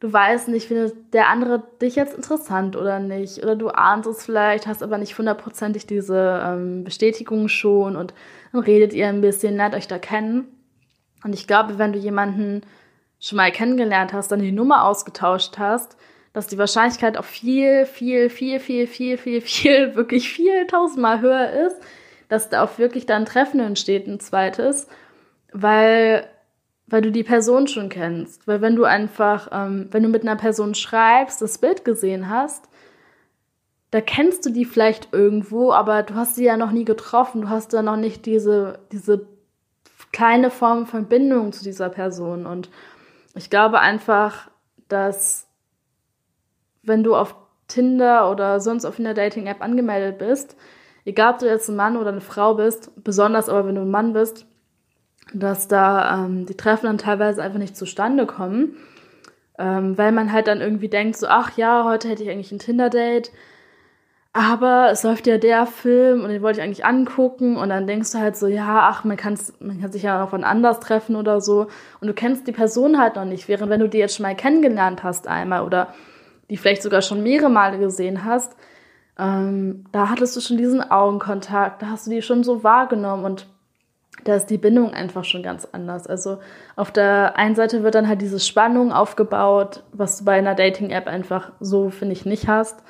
du 0.00 0.12
weißt 0.12 0.48
nicht, 0.48 0.66
findet 0.66 1.12
der 1.14 1.28
andere 1.28 1.62
dich 1.80 1.94
jetzt 1.94 2.14
interessant 2.14 2.74
oder 2.74 2.98
nicht. 2.98 3.42
Oder 3.42 3.54
du 3.54 3.68
ahnst 3.68 4.08
es 4.08 4.24
vielleicht, 4.24 4.66
hast 4.66 4.82
aber 4.82 4.98
nicht 4.98 5.16
hundertprozentig 5.16 5.86
diese 5.86 6.42
ähm, 6.44 6.84
Bestätigung 6.84 7.48
schon 7.48 7.96
und 7.96 8.14
dann 8.52 8.62
redet 8.62 8.92
ihr 8.94 9.06
ein 9.06 9.20
bisschen, 9.20 9.56
lernt 9.56 9.74
euch 9.74 9.86
da 9.86 9.98
kennen. 9.98 10.46
Und 11.22 11.34
ich 11.34 11.46
glaube, 11.46 11.78
wenn 11.78 11.92
du 11.92 11.98
jemanden 11.98 12.62
schon 13.20 13.36
mal 13.36 13.52
kennengelernt 13.52 14.12
hast, 14.12 14.32
dann 14.32 14.40
die 14.40 14.52
Nummer 14.52 14.86
ausgetauscht 14.86 15.58
hast, 15.58 15.96
dass 16.32 16.46
die 16.46 16.58
Wahrscheinlichkeit 16.58 17.18
auch 17.18 17.24
viel, 17.24 17.84
viel, 17.84 18.30
viel, 18.30 18.58
viel, 18.58 18.86
viel, 18.86 19.18
viel, 19.18 19.40
viel, 19.40 19.94
wirklich 19.94 20.30
viel 20.30 20.66
tausendmal 20.66 21.20
höher 21.20 21.50
ist, 21.66 21.76
dass 22.30 22.48
da 22.48 22.62
auch 22.62 22.78
wirklich 22.78 23.04
dann 23.04 23.26
Treffen 23.26 23.60
entsteht, 23.60 24.06
ein 24.06 24.20
zweites, 24.20 24.86
weil, 25.52 26.26
weil 26.86 27.02
du 27.02 27.10
die 27.10 27.24
Person 27.24 27.66
schon 27.66 27.88
kennst. 27.88 28.46
Weil 28.46 28.60
wenn 28.60 28.76
du 28.76 28.84
einfach, 28.84 29.48
ähm, 29.52 29.88
wenn 29.90 30.04
du 30.04 30.08
mit 30.08 30.22
einer 30.22 30.36
Person 30.36 30.74
schreibst, 30.74 31.42
das 31.42 31.58
Bild 31.58 31.84
gesehen 31.84 32.30
hast, 32.30 32.68
da 33.90 34.00
kennst 34.00 34.46
du 34.46 34.50
die 34.50 34.64
vielleicht 34.64 35.12
irgendwo, 35.12 35.72
aber 35.72 36.04
du 36.04 36.14
hast 36.14 36.36
sie 36.36 36.44
ja 36.44 36.56
noch 36.56 36.70
nie 36.70 36.84
getroffen, 36.84 37.42
du 37.42 37.48
hast 37.48 37.74
da 37.74 37.82
noch 37.82 37.96
nicht 37.96 38.24
diese, 38.26 38.78
diese 38.92 39.26
kleine 40.12 40.50
Form 40.50 40.86
von 40.86 41.06
Bindung 41.06 41.52
zu 41.52 41.64
dieser 41.64 41.88
Person. 41.88 42.46
Und 42.46 42.70
ich 43.34 43.50
glaube 43.50 43.80
einfach, 43.80 44.48
dass 44.86 45.48
wenn 46.84 47.02
du 47.02 47.16
auf 47.16 47.34
Tinder 47.66 48.30
oder 48.30 48.60
sonst 48.60 48.84
auf 48.84 49.00
einer 49.00 49.14
Dating-App 49.14 49.60
angemeldet 49.60 50.18
bist, 50.18 50.56
egal 51.04 51.34
ob 51.34 51.38
du 51.38 51.46
jetzt 51.46 51.68
ein 51.68 51.76
Mann 51.76 51.96
oder 51.96 52.10
eine 52.10 52.20
Frau 52.20 52.54
bist, 52.54 52.90
besonders 53.02 53.48
aber 53.48 53.66
wenn 53.66 53.74
du 53.74 53.82
ein 53.82 53.90
Mann 53.90 54.12
bist, 54.12 54.46
dass 55.32 55.68
da 55.68 56.24
ähm, 56.24 56.46
die 56.46 56.56
Treffen 56.56 56.86
dann 56.86 56.98
teilweise 56.98 57.42
einfach 57.42 57.58
nicht 57.58 57.76
zustande 57.76 58.26
kommen, 58.26 58.76
ähm, 59.58 59.96
weil 59.96 60.12
man 60.12 60.32
halt 60.32 60.48
dann 60.48 60.60
irgendwie 60.60 60.88
denkt, 60.88 61.16
so, 61.16 61.26
ach 61.28 61.56
ja, 61.56 61.84
heute 61.84 62.08
hätte 62.08 62.22
ich 62.22 62.30
eigentlich 62.30 62.52
ein 62.52 62.58
Tinder-Date, 62.58 63.30
aber 64.32 64.90
es 64.92 65.02
läuft 65.02 65.26
ja 65.26 65.38
der 65.38 65.66
Film 65.66 66.22
und 66.22 66.30
den 66.30 66.40
wollte 66.40 66.60
ich 66.60 66.64
eigentlich 66.64 66.84
angucken. 66.84 67.56
Und 67.56 67.70
dann 67.70 67.88
denkst 67.88 68.12
du 68.12 68.18
halt 68.18 68.36
so, 68.36 68.46
ja, 68.46 68.88
ach, 68.88 69.02
man, 69.02 69.16
kann's, 69.16 69.54
man 69.58 69.80
kann 69.80 69.90
sich 69.90 70.04
ja 70.04 70.22
auch 70.22 70.30
von 70.30 70.44
anders 70.44 70.78
treffen 70.78 71.16
oder 71.16 71.40
so. 71.40 71.66
Und 72.00 72.06
du 72.06 72.14
kennst 72.14 72.46
die 72.46 72.52
Person 72.52 73.00
halt 73.00 73.16
noch 73.16 73.24
nicht, 73.24 73.48
während 73.48 73.70
wenn 73.70 73.80
du 73.80 73.88
die 73.88 73.98
jetzt 73.98 74.16
schon 74.16 74.22
mal 74.22 74.36
kennengelernt 74.36 75.02
hast 75.02 75.26
einmal 75.26 75.62
oder 75.62 75.94
die 76.48 76.56
vielleicht 76.56 76.82
sogar 76.82 77.02
schon 77.02 77.24
mehrere 77.24 77.50
Male 77.50 77.78
gesehen 77.78 78.24
hast, 78.24 78.54
ähm, 79.20 79.84
da 79.92 80.08
hattest 80.08 80.34
du 80.36 80.40
schon 80.40 80.56
diesen 80.56 80.90
Augenkontakt, 80.90 81.82
da 81.82 81.90
hast 81.90 82.06
du 82.06 82.10
die 82.10 82.22
schon 82.22 82.42
so 82.42 82.64
wahrgenommen 82.64 83.24
und 83.24 83.46
da 84.24 84.34
ist 84.34 84.46
die 84.46 84.58
Bindung 84.58 84.92
einfach 84.92 85.24
schon 85.24 85.42
ganz 85.42 85.66
anders. 85.72 86.06
Also 86.06 86.38
auf 86.76 86.90
der 86.90 87.36
einen 87.36 87.54
Seite 87.54 87.82
wird 87.82 87.94
dann 87.94 88.08
halt 88.08 88.22
diese 88.22 88.40
Spannung 88.40 88.92
aufgebaut, 88.92 89.82
was 89.92 90.18
du 90.18 90.24
bei 90.24 90.38
einer 90.38 90.54
Dating-App 90.54 91.06
einfach 91.06 91.52
so, 91.60 91.90
finde 91.90 92.14
ich, 92.14 92.26
nicht 92.26 92.48
hast. 92.48 92.82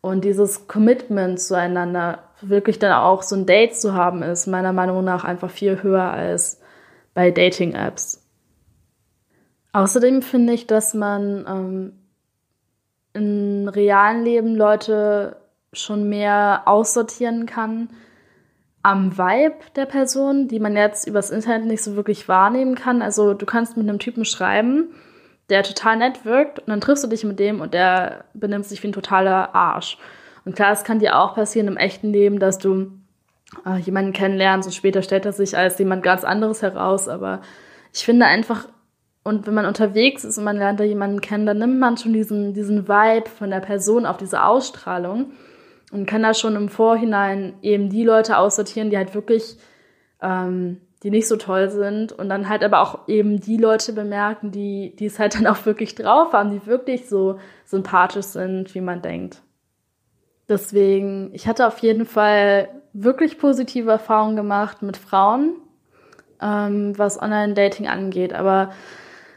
Und 0.00 0.24
dieses 0.24 0.68
Commitment 0.68 1.40
zueinander, 1.40 2.24
wirklich 2.40 2.78
dann 2.78 2.92
auch 2.92 3.22
so 3.22 3.36
ein 3.36 3.46
Date 3.46 3.74
zu 3.76 3.94
haben, 3.94 4.22
ist 4.22 4.46
meiner 4.46 4.72
Meinung 4.72 5.02
nach 5.04 5.24
einfach 5.24 5.50
viel 5.50 5.82
höher 5.82 6.10
als 6.10 6.60
bei 7.14 7.30
Dating-Apps. 7.30 8.22
Außerdem 9.72 10.22
finde 10.22 10.52
ich, 10.52 10.66
dass 10.66 10.94
man 10.94 11.46
ähm, 11.48 11.92
im 13.12 13.68
realen 13.68 14.24
Leben 14.24 14.56
Leute 14.56 15.36
schon 15.74 16.08
mehr 16.08 16.62
aussortieren 16.66 17.46
kann 17.46 17.88
am 18.84 19.16
Vibe 19.16 19.56
der 19.76 19.86
Person, 19.86 20.46
die 20.46 20.60
man 20.60 20.76
jetzt 20.76 21.06
übers 21.06 21.30
Internet 21.30 21.64
nicht 21.64 21.82
so 21.82 21.96
wirklich 21.96 22.28
wahrnehmen 22.28 22.74
kann. 22.74 23.00
Also 23.00 23.32
du 23.32 23.46
kannst 23.46 23.78
mit 23.78 23.88
einem 23.88 23.98
Typen 23.98 24.26
schreiben, 24.26 24.94
der 25.48 25.62
total 25.62 25.96
nett 25.96 26.26
wirkt 26.26 26.58
und 26.58 26.68
dann 26.68 26.82
triffst 26.82 27.02
du 27.02 27.08
dich 27.08 27.24
mit 27.24 27.38
dem 27.38 27.62
und 27.62 27.72
der 27.72 28.26
benimmt 28.34 28.66
sich 28.66 28.82
wie 28.82 28.88
ein 28.88 28.92
totaler 28.92 29.54
Arsch. 29.54 29.96
Und 30.44 30.54
klar, 30.54 30.72
es 30.72 30.84
kann 30.84 30.98
dir 30.98 31.18
auch 31.18 31.34
passieren 31.34 31.66
im 31.66 31.78
echten 31.78 32.12
Leben, 32.12 32.38
dass 32.38 32.58
du 32.58 32.92
äh, 33.64 33.78
jemanden 33.78 34.12
kennenlernst 34.12 34.68
und 34.68 34.72
später 34.72 35.00
stellt 35.00 35.24
er 35.24 35.32
sich 35.32 35.56
als 35.56 35.78
jemand 35.78 36.02
ganz 36.02 36.22
anderes 36.22 36.60
heraus. 36.60 37.08
Aber 37.08 37.40
ich 37.94 38.04
finde 38.04 38.26
einfach, 38.26 38.68
und 39.22 39.46
wenn 39.46 39.54
man 39.54 39.64
unterwegs 39.64 40.24
ist 40.24 40.36
und 40.36 40.44
man 40.44 40.58
lernt 40.58 40.78
da 40.78 40.84
jemanden 40.84 41.22
kennen, 41.22 41.46
dann 41.46 41.58
nimmt 41.58 41.78
man 41.78 41.96
schon 41.96 42.12
diesen, 42.12 42.52
diesen 42.52 42.86
Vibe 42.86 43.30
von 43.30 43.48
der 43.48 43.60
Person 43.60 44.04
auf 44.04 44.18
diese 44.18 44.44
Ausstrahlung 44.44 45.32
und 45.92 46.06
kann 46.06 46.22
da 46.22 46.34
schon 46.34 46.56
im 46.56 46.68
Vorhinein 46.68 47.54
eben 47.62 47.88
die 47.88 48.04
Leute 48.04 48.38
aussortieren, 48.38 48.90
die 48.90 48.96
halt 48.96 49.14
wirklich, 49.14 49.56
ähm, 50.20 50.80
die 51.02 51.10
nicht 51.10 51.28
so 51.28 51.36
toll 51.36 51.68
sind 51.68 52.12
und 52.12 52.28
dann 52.28 52.48
halt 52.48 52.64
aber 52.64 52.80
auch 52.80 53.08
eben 53.08 53.40
die 53.40 53.58
Leute 53.58 53.92
bemerken, 53.92 54.50
die, 54.50 54.94
die 54.96 55.06
es 55.06 55.18
halt 55.18 55.34
dann 55.34 55.46
auch 55.46 55.66
wirklich 55.66 55.94
drauf 55.94 56.32
haben, 56.32 56.50
die 56.50 56.66
wirklich 56.66 57.08
so 57.08 57.38
sympathisch 57.64 58.26
sind, 58.26 58.74
wie 58.74 58.80
man 58.80 59.02
denkt. 59.02 59.42
Deswegen, 60.48 61.30
ich 61.32 61.46
hatte 61.46 61.66
auf 61.66 61.78
jeden 61.78 62.04
Fall 62.04 62.68
wirklich 62.92 63.38
positive 63.38 63.90
Erfahrungen 63.90 64.36
gemacht 64.36 64.82
mit 64.82 64.96
Frauen, 64.96 65.54
ähm, 66.40 66.96
was 66.98 67.20
Online-Dating 67.20 67.86
angeht, 67.88 68.32
aber 68.32 68.72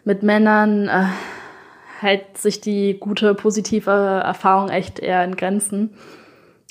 mit 0.03 0.23
Männern 0.23 0.87
äh, 0.87 1.05
hält 1.99 2.37
sich 2.37 2.61
die 2.61 2.97
gute, 2.99 3.33
positive 3.35 3.91
Erfahrung 3.91 4.69
echt 4.69 4.99
eher 4.99 5.23
in 5.23 5.35
Grenzen. 5.35 5.95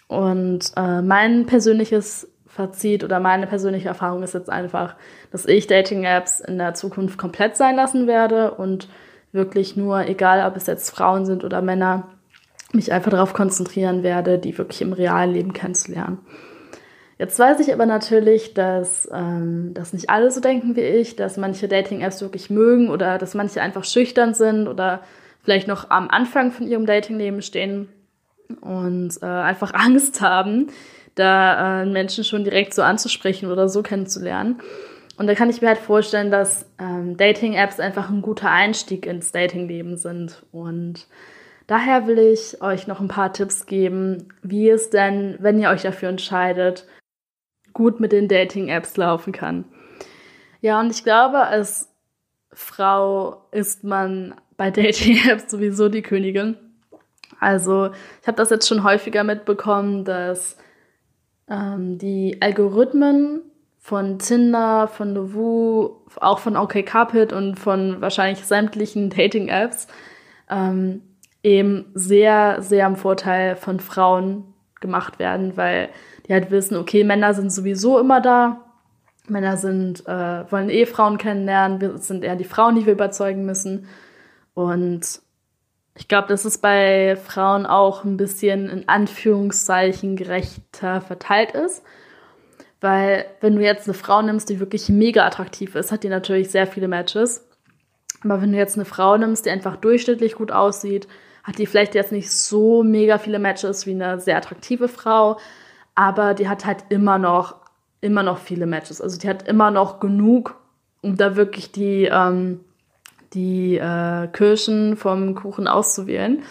Und 0.08 0.72
äh, 0.76 1.02
mein 1.02 1.46
persönliches 1.46 2.28
Fazit 2.46 3.04
oder 3.04 3.20
meine 3.20 3.46
persönliche 3.46 3.88
Erfahrung 3.88 4.22
ist 4.22 4.34
jetzt 4.34 4.50
einfach, 4.50 4.94
dass 5.30 5.46
ich 5.46 5.66
Dating-Apps 5.66 6.40
in 6.40 6.58
der 6.58 6.74
Zukunft 6.74 7.18
komplett 7.18 7.56
sein 7.56 7.76
lassen 7.76 8.06
werde 8.06 8.52
und 8.52 8.88
wirklich 9.32 9.76
nur, 9.76 10.06
egal 10.06 10.48
ob 10.48 10.56
es 10.56 10.66
jetzt 10.66 10.90
Frauen 10.90 11.26
sind 11.26 11.44
oder 11.44 11.60
Männer, 11.60 12.08
mich 12.72 12.92
einfach 12.92 13.10
darauf 13.10 13.34
konzentrieren 13.34 14.02
werde, 14.02 14.38
die 14.38 14.56
wirklich 14.56 14.80
im 14.82 14.92
realen 14.92 15.32
Leben 15.32 15.52
kennenzulernen. 15.52 16.18
Jetzt 17.18 17.38
weiß 17.38 17.60
ich 17.60 17.72
aber 17.72 17.86
natürlich, 17.86 18.54
dass, 18.54 19.08
ähm, 19.12 19.72
dass 19.72 19.92
nicht 19.92 20.10
alle 20.10 20.30
so 20.30 20.40
denken 20.40 20.76
wie 20.76 20.82
ich, 20.82 21.16
dass 21.16 21.38
manche 21.38 21.68
Dating-Apps 21.68 22.20
wirklich 22.20 22.50
mögen 22.50 22.90
oder 22.90 23.18
dass 23.18 23.34
manche 23.34 23.62
einfach 23.62 23.84
schüchtern 23.84 24.34
sind 24.34 24.68
oder 24.68 25.00
vielleicht 25.42 25.68
noch 25.68 25.90
am 25.90 26.08
Anfang 26.08 26.52
von 26.52 26.66
ihrem 26.66 26.84
Datingleben 26.86 27.40
stehen 27.40 27.88
und 28.60 29.22
äh, 29.22 29.26
einfach 29.26 29.74
Angst 29.74 30.20
haben, 30.20 30.68
da 31.14 31.82
äh, 31.82 31.86
Menschen 31.86 32.24
schon 32.24 32.44
direkt 32.44 32.74
so 32.74 32.82
anzusprechen 32.82 33.50
oder 33.50 33.68
so 33.68 33.82
kennenzulernen. 33.82 34.60
Und 35.18 35.26
da 35.28 35.34
kann 35.34 35.48
ich 35.48 35.62
mir 35.62 35.68
halt 35.68 35.78
vorstellen, 35.78 36.30
dass 36.30 36.66
ähm, 36.78 37.16
Dating-Apps 37.16 37.80
einfach 37.80 38.10
ein 38.10 38.20
guter 38.20 38.50
Einstieg 38.50 39.06
ins 39.06 39.32
Datingleben 39.32 39.96
sind. 39.96 40.44
Und 40.52 41.06
daher 41.66 42.06
will 42.06 42.18
ich 42.18 42.60
euch 42.60 42.86
noch 42.86 43.00
ein 43.00 43.08
paar 43.08 43.32
Tipps 43.32 43.64
geben, 43.64 44.28
wie 44.42 44.68
es 44.68 44.90
denn, 44.90 45.36
wenn 45.40 45.58
ihr 45.58 45.70
euch 45.70 45.82
dafür 45.82 46.10
entscheidet, 46.10 46.86
gut 47.72 47.98
mit 47.98 48.12
den 48.12 48.28
Dating-Apps 48.28 48.96
laufen 48.96 49.32
kann. 49.32 49.64
Ja, 50.60 50.80
und 50.80 50.90
ich 50.90 51.02
glaube, 51.02 51.38
als 51.38 51.88
Frau 52.52 53.46
ist 53.52 53.84
man 53.84 54.34
bei 54.56 54.70
Dating-Apps 54.72 55.50
sowieso 55.50 55.88
die 55.88 56.02
Königin. 56.02 56.56
Also 57.38 57.90
ich 58.22 58.26
habe 58.26 58.36
das 58.36 58.50
jetzt 58.50 58.68
schon 58.68 58.84
häufiger 58.84 59.24
mitbekommen, 59.24 60.04
dass 60.04 60.56
ähm, 61.48 61.98
die 61.98 62.38
Algorithmen 62.40 63.42
von 63.78 64.18
Tinder, 64.18 64.88
von 64.88 65.14
Lovoo, 65.14 66.02
auch 66.20 66.40
von 66.40 66.56
OkCupid 66.56 67.32
und 67.32 67.58
von 67.58 68.00
wahrscheinlich 68.00 68.44
sämtlichen 68.44 69.10
Dating-Apps 69.16 69.86
ähm, 70.50 71.02
eben 71.42 71.86
sehr, 71.94 72.62
sehr 72.62 72.86
am 72.86 72.96
Vorteil 72.96 73.56
von 73.56 73.78
Frauen 73.78 74.54
gemacht 74.80 75.18
werden, 75.18 75.56
weil 75.56 75.88
die 76.26 76.32
halt 76.32 76.50
wissen, 76.50 76.76
okay, 76.76 77.04
Männer 77.04 77.34
sind 77.34 77.52
sowieso 77.52 77.98
immer 77.98 78.20
da. 78.20 78.62
Männer 79.28 79.56
sind, 79.56 80.06
äh, 80.06 80.50
wollen 80.50 80.70
eh 80.70 80.86
Frauen 80.86 81.18
kennenlernen, 81.18 81.80
wir 81.80 81.98
sind 81.98 82.24
eher 82.24 82.36
die 82.36 82.44
Frauen, 82.44 82.76
die 82.76 82.86
wir 82.86 82.92
überzeugen 82.92 83.44
müssen. 83.44 83.86
Und 84.54 85.20
ich 85.96 86.08
glaube, 86.08 86.28
dass 86.28 86.44
es 86.44 86.58
bei 86.58 87.16
Frauen 87.16 87.66
auch 87.66 88.04
ein 88.04 88.16
bisschen 88.16 88.68
in 88.68 88.88
Anführungszeichen 88.88 90.16
gerechter 90.16 91.00
verteilt 91.00 91.52
ist. 91.52 91.82
Weil 92.80 93.24
wenn 93.40 93.56
du 93.56 93.62
jetzt 93.62 93.88
eine 93.88 93.94
Frau 93.94 94.20
nimmst, 94.20 94.48
die 94.50 94.60
wirklich 94.60 94.88
mega 94.88 95.26
attraktiv 95.26 95.74
ist, 95.74 95.92
hat 95.92 96.04
die 96.04 96.08
natürlich 96.08 96.50
sehr 96.50 96.66
viele 96.66 96.88
Matches. 96.88 97.48
Aber 98.22 98.42
wenn 98.42 98.52
du 98.52 98.58
jetzt 98.58 98.76
eine 98.76 98.84
Frau 98.84 99.16
nimmst, 99.16 99.46
die 99.46 99.50
einfach 99.50 99.76
durchschnittlich 99.76 100.34
gut 100.34 100.52
aussieht, 100.52 101.08
hat 101.42 101.58
die 101.58 101.66
vielleicht 101.66 101.94
jetzt 101.94 102.12
nicht 102.12 102.30
so 102.30 102.82
mega 102.82 103.18
viele 103.18 103.38
Matches 103.38 103.86
wie 103.86 103.92
eine 103.92 104.20
sehr 104.20 104.36
attraktive 104.36 104.88
Frau, 104.88 105.38
aber 105.94 106.34
die 106.34 106.48
hat 106.48 106.66
halt 106.66 106.84
immer 106.88 107.18
noch, 107.18 107.56
immer 108.00 108.22
noch 108.22 108.38
viele 108.38 108.66
Matches. 108.66 109.00
Also 109.00 109.18
die 109.18 109.28
hat 109.28 109.46
immer 109.46 109.70
noch 109.70 110.00
genug, 110.00 110.60
um 111.02 111.16
da 111.16 111.36
wirklich 111.36 111.70
die, 111.70 112.10
ähm, 112.12 112.60
die 113.32 113.76
äh, 113.76 114.28
Kirschen 114.28 114.96
vom 114.96 115.34
Kuchen 115.34 115.68
auszuwählen. 115.68 116.42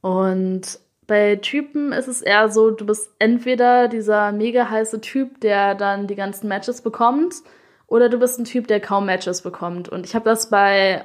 Und 0.00 0.78
bei 1.06 1.36
Typen 1.36 1.92
ist 1.92 2.06
es 2.06 2.20
eher 2.20 2.50
so, 2.50 2.70
du 2.70 2.86
bist 2.86 3.10
entweder 3.18 3.88
dieser 3.88 4.32
mega 4.32 4.68
heiße 4.68 5.00
Typ, 5.00 5.40
der 5.40 5.74
dann 5.74 6.06
die 6.06 6.14
ganzen 6.14 6.48
Matches 6.48 6.82
bekommt, 6.82 7.34
oder 7.86 8.10
du 8.10 8.18
bist 8.18 8.38
ein 8.38 8.44
Typ, 8.44 8.66
der 8.68 8.80
kaum 8.80 9.06
Matches 9.06 9.42
bekommt. 9.42 9.88
Und 9.88 10.04
ich 10.04 10.14
habe 10.14 10.26
das 10.26 10.50
bei 10.50 11.04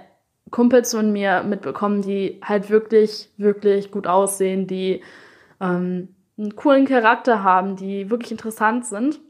Kumpels 0.51 0.91
von 0.93 1.11
mir 1.13 1.43
mitbekommen, 1.43 2.01
die 2.01 2.41
halt 2.43 2.69
wirklich, 2.69 3.29
wirklich 3.37 3.89
gut 3.89 4.05
aussehen, 4.05 4.67
die 4.67 5.01
ähm, 5.61 6.09
einen 6.37 6.55
coolen 6.55 6.85
Charakter 6.85 7.43
haben, 7.43 7.77
die 7.77 8.09
wirklich 8.09 8.31
interessant 8.31 8.85
sind, 8.85 9.21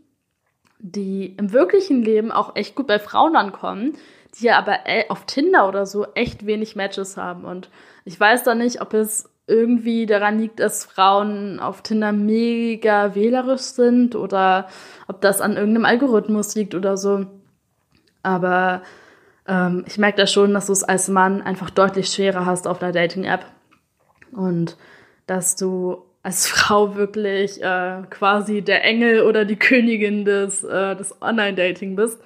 die 0.79 1.35
im 1.37 1.53
wirklichen 1.53 2.01
Leben 2.01 2.31
auch 2.31 2.55
echt 2.55 2.75
gut 2.75 2.87
bei 2.87 2.99
Frauen 2.99 3.35
ankommen, 3.35 3.93
die 4.35 4.45
ja 4.45 4.57
aber 4.57 4.79
äh, 4.85 5.05
auf 5.09 5.25
Tinder 5.25 5.67
oder 5.67 5.85
so 5.85 6.07
echt 6.15 6.45
wenig 6.45 6.75
Matches 6.75 7.17
haben. 7.17 7.45
Und 7.45 7.69
ich 8.05 8.19
weiß 8.19 8.43
da 8.43 8.55
nicht, 8.55 8.81
ob 8.81 8.93
es 8.93 9.29
irgendwie 9.45 10.05
daran 10.05 10.39
liegt, 10.39 10.59
dass 10.59 10.85
Frauen 10.85 11.59
auf 11.59 11.81
Tinder 11.81 12.11
mega 12.11 13.13
wählerisch 13.15 13.61
sind 13.61 14.15
oder 14.15 14.67
ob 15.07 15.21
das 15.21 15.41
an 15.41 15.57
irgendeinem 15.57 15.85
Algorithmus 15.85 16.55
liegt 16.55 16.75
oder 16.75 16.97
so. 16.97 17.25
Aber 18.23 18.81
ähm, 19.47 19.83
ich 19.87 19.97
merke 19.97 20.17
da 20.17 20.27
schon, 20.27 20.53
dass 20.53 20.67
du 20.67 20.71
es 20.71 20.83
als 20.83 21.09
Mann 21.09 21.41
einfach 21.41 21.69
deutlich 21.69 22.07
schwerer 22.07 22.45
hast 22.45 22.67
auf 22.67 22.81
einer 22.81 22.93
Dating-App. 22.93 23.45
Und 24.31 24.77
dass 25.27 25.55
du 25.55 26.05
als 26.23 26.47
Frau 26.49 26.95
wirklich 26.95 27.61
äh, 27.61 28.03
quasi 28.09 28.61
der 28.61 28.83
Engel 28.85 29.23
oder 29.23 29.43
die 29.45 29.57
Königin 29.57 30.23
des, 30.23 30.63
äh, 30.63 30.95
des 30.95 31.21
Online-Dating 31.21 31.97
bist. 31.97 32.21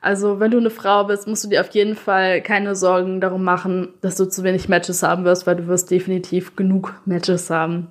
Also, 0.00 0.40
wenn 0.40 0.50
du 0.50 0.58
eine 0.58 0.70
Frau 0.70 1.04
bist, 1.04 1.26
musst 1.26 1.44
du 1.44 1.48
dir 1.48 1.60
auf 1.60 1.70
jeden 1.70 1.96
Fall 1.96 2.42
keine 2.42 2.74
Sorgen 2.76 3.20
darum 3.20 3.42
machen, 3.42 3.94
dass 4.00 4.16
du 4.16 4.26
zu 4.26 4.42
wenig 4.44 4.68
Matches 4.68 5.02
haben 5.02 5.24
wirst, 5.24 5.46
weil 5.46 5.56
du 5.56 5.66
wirst 5.66 5.90
definitiv 5.90 6.54
genug 6.56 6.94
Matches 7.06 7.50
haben. 7.50 7.88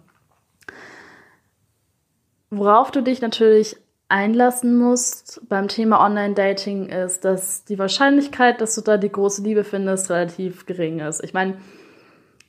Worauf 2.52 2.92
du 2.92 3.02
dich 3.02 3.22
natürlich 3.22 3.76
einlassen 4.08 4.78
musst 4.78 5.42
beim 5.50 5.68
Thema 5.68 6.06
Online-Dating 6.06 6.90
ist, 6.90 7.26
dass 7.26 7.66
die 7.66 7.80
Wahrscheinlichkeit, 7.80 8.62
dass 8.62 8.76
du 8.76 8.82
da 8.82 8.98
die 8.98 9.12
große 9.12 9.42
Liebe 9.42 9.64
findest, 9.64 10.12
relativ 10.12 10.66
gering 10.68 11.00
ist. 11.00 11.24
Ich 11.24 11.34
meine, 11.34 11.56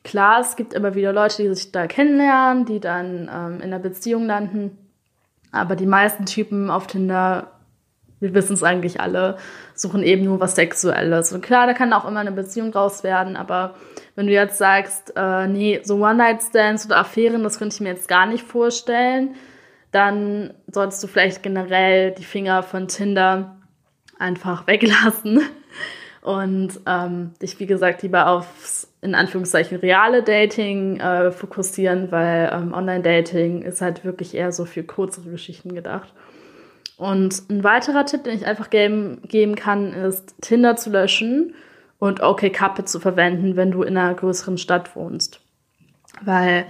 Klar, 0.06 0.38
es 0.38 0.54
gibt 0.54 0.72
immer 0.72 0.94
wieder 0.94 1.12
Leute, 1.12 1.42
die 1.42 1.52
sich 1.52 1.72
da 1.72 1.88
kennenlernen, 1.88 2.64
die 2.64 2.78
dann 2.78 3.28
ähm, 3.28 3.56
in 3.56 3.62
einer 3.64 3.80
Beziehung 3.80 4.26
landen. 4.26 4.78
Aber 5.50 5.74
die 5.74 5.86
meisten 5.86 6.26
Typen 6.26 6.70
auf 6.70 6.86
Tinder, 6.86 7.55
wir 8.20 8.34
wissen 8.34 8.54
es 8.54 8.62
eigentlich 8.62 9.00
alle, 9.00 9.36
suchen 9.74 10.02
eben 10.02 10.24
nur 10.24 10.40
was 10.40 10.54
Sexuelles. 10.54 11.32
Und 11.32 11.42
klar, 11.42 11.66
da 11.66 11.74
kann 11.74 11.92
auch 11.92 12.06
immer 12.06 12.20
eine 12.20 12.32
Beziehung 12.32 12.72
raus 12.72 13.04
werden, 13.04 13.36
aber 13.36 13.74
wenn 14.14 14.26
du 14.26 14.32
jetzt 14.32 14.58
sagst, 14.58 15.12
äh, 15.16 15.46
nee, 15.46 15.80
so 15.84 15.96
One-Night-Stands 15.96 16.86
oder 16.86 16.98
Affären, 16.98 17.42
das 17.42 17.58
könnte 17.58 17.74
ich 17.74 17.80
mir 17.80 17.90
jetzt 17.90 18.08
gar 18.08 18.26
nicht 18.26 18.44
vorstellen, 18.44 19.34
dann 19.92 20.54
solltest 20.66 21.02
du 21.02 21.06
vielleicht 21.06 21.42
generell 21.42 22.12
die 22.12 22.24
Finger 22.24 22.62
von 22.62 22.88
Tinder 22.88 23.56
einfach 24.18 24.66
weglassen 24.66 25.42
und 26.22 26.80
ähm, 26.86 27.34
dich, 27.40 27.60
wie 27.60 27.66
gesagt, 27.66 28.02
lieber 28.02 28.28
aufs 28.28 28.92
in 29.02 29.14
Anführungszeichen 29.14 29.78
reale 29.78 30.24
Dating 30.24 30.98
äh, 30.98 31.30
fokussieren, 31.30 32.10
weil 32.10 32.50
ähm, 32.52 32.72
Online-Dating 32.72 33.62
ist 33.62 33.80
halt 33.80 34.04
wirklich 34.04 34.34
eher 34.34 34.50
so 34.50 34.64
für 34.64 34.82
kürzere 34.82 35.30
Geschichten 35.30 35.74
gedacht. 35.74 36.12
Und 36.96 37.50
ein 37.50 37.62
weiterer 37.62 38.06
Tipp, 38.06 38.24
den 38.24 38.36
ich 38.36 38.46
einfach 38.46 38.70
geben, 38.70 39.20
geben 39.28 39.54
kann, 39.54 39.92
ist 39.92 40.34
Tinder 40.40 40.76
zu 40.76 40.90
löschen 40.90 41.54
und 41.98 42.22
OkCupid 42.22 42.88
zu 42.88 43.00
verwenden, 43.00 43.56
wenn 43.56 43.70
du 43.70 43.82
in 43.82 43.96
einer 43.96 44.14
größeren 44.14 44.56
Stadt 44.58 44.96
wohnst. 44.96 45.40
Weil 46.22 46.66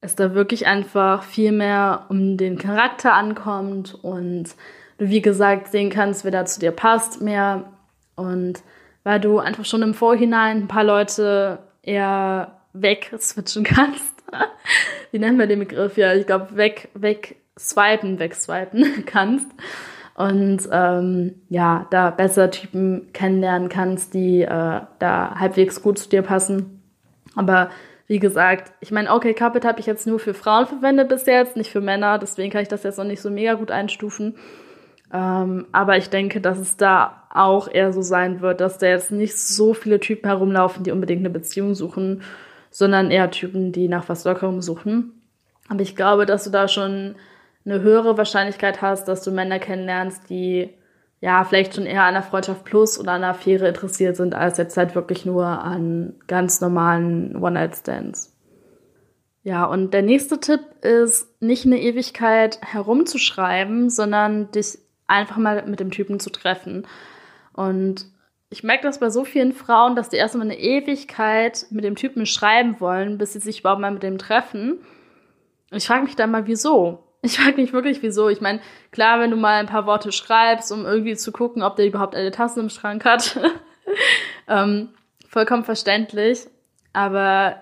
es 0.00 0.16
da 0.16 0.34
wirklich 0.34 0.66
einfach 0.66 1.22
viel 1.22 1.52
mehr 1.52 2.06
um 2.08 2.36
den 2.36 2.58
Charakter 2.58 3.12
ankommt 3.12 3.94
und 4.02 4.56
du, 4.98 5.08
wie 5.08 5.22
gesagt, 5.22 5.68
sehen 5.68 5.90
kannst, 5.90 6.24
wer 6.24 6.32
da 6.32 6.44
zu 6.44 6.58
dir 6.58 6.72
passt 6.72 7.20
mehr. 7.20 7.64
Und 8.16 8.62
weil 9.04 9.20
du 9.20 9.38
einfach 9.38 9.64
schon 9.64 9.82
im 9.82 9.94
Vorhinein 9.94 10.62
ein 10.62 10.68
paar 10.68 10.84
Leute 10.84 11.58
eher 11.82 12.58
wegswitchen 12.72 13.64
kannst. 13.64 14.14
Wie 15.10 15.18
nennen 15.18 15.38
wir 15.38 15.46
den 15.46 15.58
Begriff? 15.58 15.98
Ja, 15.98 16.14
ich 16.14 16.26
glaube, 16.26 16.56
weg, 16.56 16.88
weg 16.94 17.36
swipen, 17.58 18.18
wegswipen 18.18 19.04
kannst. 19.06 19.48
Und 20.14 20.68
ähm, 20.70 21.36
ja, 21.48 21.86
da 21.90 22.10
besser 22.10 22.50
Typen 22.50 23.12
kennenlernen 23.12 23.68
kannst, 23.68 24.12
die 24.14 24.42
äh, 24.42 24.80
da 24.98 25.34
halbwegs 25.38 25.80
gut 25.80 25.98
zu 25.98 26.08
dir 26.08 26.22
passen. 26.22 26.82
Aber 27.34 27.70
wie 28.08 28.18
gesagt, 28.18 28.72
ich 28.80 28.90
meine, 28.90 29.10
okay, 29.10 29.32
Carpet 29.32 29.64
habe 29.64 29.80
ich 29.80 29.86
jetzt 29.86 30.06
nur 30.06 30.18
für 30.18 30.34
Frauen 30.34 30.66
verwendet 30.66 31.08
bis 31.08 31.24
jetzt, 31.24 31.56
nicht 31.56 31.70
für 31.70 31.80
Männer, 31.80 32.18
deswegen 32.18 32.52
kann 32.52 32.60
ich 32.60 32.68
das 32.68 32.82
jetzt 32.82 32.98
noch 32.98 33.06
nicht 33.06 33.22
so 33.22 33.30
mega 33.30 33.54
gut 33.54 33.70
einstufen. 33.70 34.34
Ähm, 35.12 35.66
aber 35.72 35.96
ich 35.96 36.10
denke, 36.10 36.42
dass 36.42 36.58
es 36.58 36.76
da 36.76 37.24
auch 37.30 37.68
eher 37.68 37.92
so 37.92 38.02
sein 38.02 38.42
wird, 38.42 38.60
dass 38.60 38.78
da 38.78 38.86
jetzt 38.86 39.12
nicht 39.12 39.38
so 39.38 39.72
viele 39.72 39.98
Typen 39.98 40.28
herumlaufen, 40.28 40.84
die 40.84 40.90
unbedingt 40.90 41.20
eine 41.20 41.30
Beziehung 41.30 41.74
suchen, 41.74 42.22
sondern 42.70 43.10
eher 43.10 43.30
Typen, 43.30 43.72
die 43.72 43.88
nach 43.88 44.08
was 44.08 44.22
suchen. 44.22 45.22
Aber 45.68 45.80
ich 45.80 45.96
glaube, 45.96 46.26
dass 46.26 46.44
du 46.44 46.50
da 46.50 46.68
schon 46.68 47.14
eine 47.64 47.80
höhere 47.80 48.18
Wahrscheinlichkeit 48.18 48.82
hast, 48.82 49.06
dass 49.06 49.22
du 49.22 49.30
Männer 49.30 49.58
kennenlernst, 49.58 50.28
die 50.28 50.70
ja 51.20 51.44
vielleicht 51.44 51.74
schon 51.74 51.86
eher 51.86 52.02
an 52.02 52.14
der 52.14 52.22
Freundschaft 52.22 52.64
plus 52.64 52.98
oder 52.98 53.12
an 53.12 53.20
der 53.20 53.30
Affäre 53.30 53.68
interessiert 53.68 54.16
sind, 54.16 54.34
als 54.34 54.58
jetzt 54.58 54.76
halt 54.76 54.94
wirklich 54.94 55.24
nur 55.24 55.46
an 55.46 56.14
ganz 56.26 56.60
normalen 56.60 57.36
One-Night-Stands. 57.36 58.36
Ja, 59.44 59.64
und 59.64 59.92
der 59.92 60.02
nächste 60.02 60.38
Tipp 60.38 60.60
ist, 60.82 61.40
nicht 61.40 61.66
eine 61.66 61.80
Ewigkeit 61.80 62.58
herumzuschreiben, 62.62 63.90
sondern 63.90 64.50
dich 64.52 64.78
einfach 65.06 65.36
mal 65.36 65.66
mit 65.66 65.80
dem 65.80 65.90
Typen 65.90 66.20
zu 66.20 66.30
treffen. 66.30 66.86
Und 67.52 68.06
ich 68.50 68.62
merke 68.62 68.84
das 68.84 69.00
bei 69.00 69.10
so 69.10 69.24
vielen 69.24 69.52
Frauen, 69.52 69.96
dass 69.96 70.08
die 70.08 70.16
erstmal 70.16 70.46
eine 70.46 70.58
Ewigkeit 70.58 71.66
mit 71.70 71.84
dem 71.84 71.96
Typen 71.96 72.26
schreiben 72.26 72.80
wollen, 72.80 73.18
bis 73.18 73.32
sie 73.32 73.40
sich 73.40 73.60
überhaupt 73.60 73.80
mal 73.80 73.92
mit 73.92 74.02
dem 74.02 74.18
treffen. 74.18 74.80
Und 75.70 75.76
ich 75.76 75.86
frage 75.86 76.04
mich 76.04 76.16
dann 76.16 76.30
mal, 76.30 76.46
wieso? 76.46 77.11
Ich 77.24 77.38
frage 77.38 77.60
mich 77.60 77.72
wirklich, 77.72 78.02
wieso. 78.02 78.28
Ich 78.28 78.40
meine, 78.40 78.60
klar, 78.90 79.20
wenn 79.20 79.30
du 79.30 79.36
mal 79.36 79.60
ein 79.60 79.66
paar 79.66 79.86
Worte 79.86 80.10
schreibst, 80.10 80.72
um 80.72 80.84
irgendwie 80.84 81.16
zu 81.16 81.30
gucken, 81.30 81.62
ob 81.62 81.76
der 81.76 81.86
überhaupt 81.86 82.16
eine 82.16 82.32
Tasse 82.32 82.58
im 82.58 82.68
Schrank 82.68 83.04
hat, 83.04 83.38
ähm, 84.48 84.88
vollkommen 85.28 85.62
verständlich. 85.64 86.48
Aber 86.92 87.60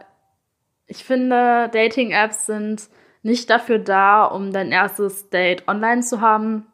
ich 0.87 1.05
finde, 1.05 1.69
Dating-Apps 1.73 2.47
sind 2.47 2.89
nicht 3.23 3.51
dafür 3.51 3.79
da, 3.79 4.25
um 4.25 4.51
dein 4.51 4.73
erstes 4.73 5.29
Date 5.29 5.69
online 5.69 6.01
zu 6.01 6.23
haben, 6.23 6.67